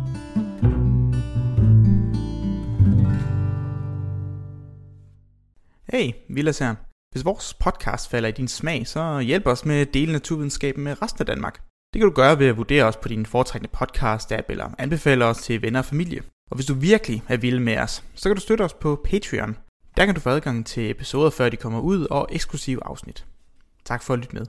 [5.93, 6.75] Hey, Vilas her.
[7.11, 11.01] Hvis vores podcast falder i din smag, så hjælp os med at dele naturvidenskaben med
[11.01, 11.55] resten af Danmark.
[11.93, 15.37] Det kan du gøre ved at vurdere os på din foretrækkende podcast-app eller anbefale os
[15.37, 16.21] til venner og familie.
[16.51, 19.55] Og hvis du virkelig er vild med os, så kan du støtte os på Patreon.
[19.97, 23.25] Der kan du få adgang til episoder, før de kommer ud, og eksklusive afsnit.
[23.85, 24.45] Tak for at lytte med.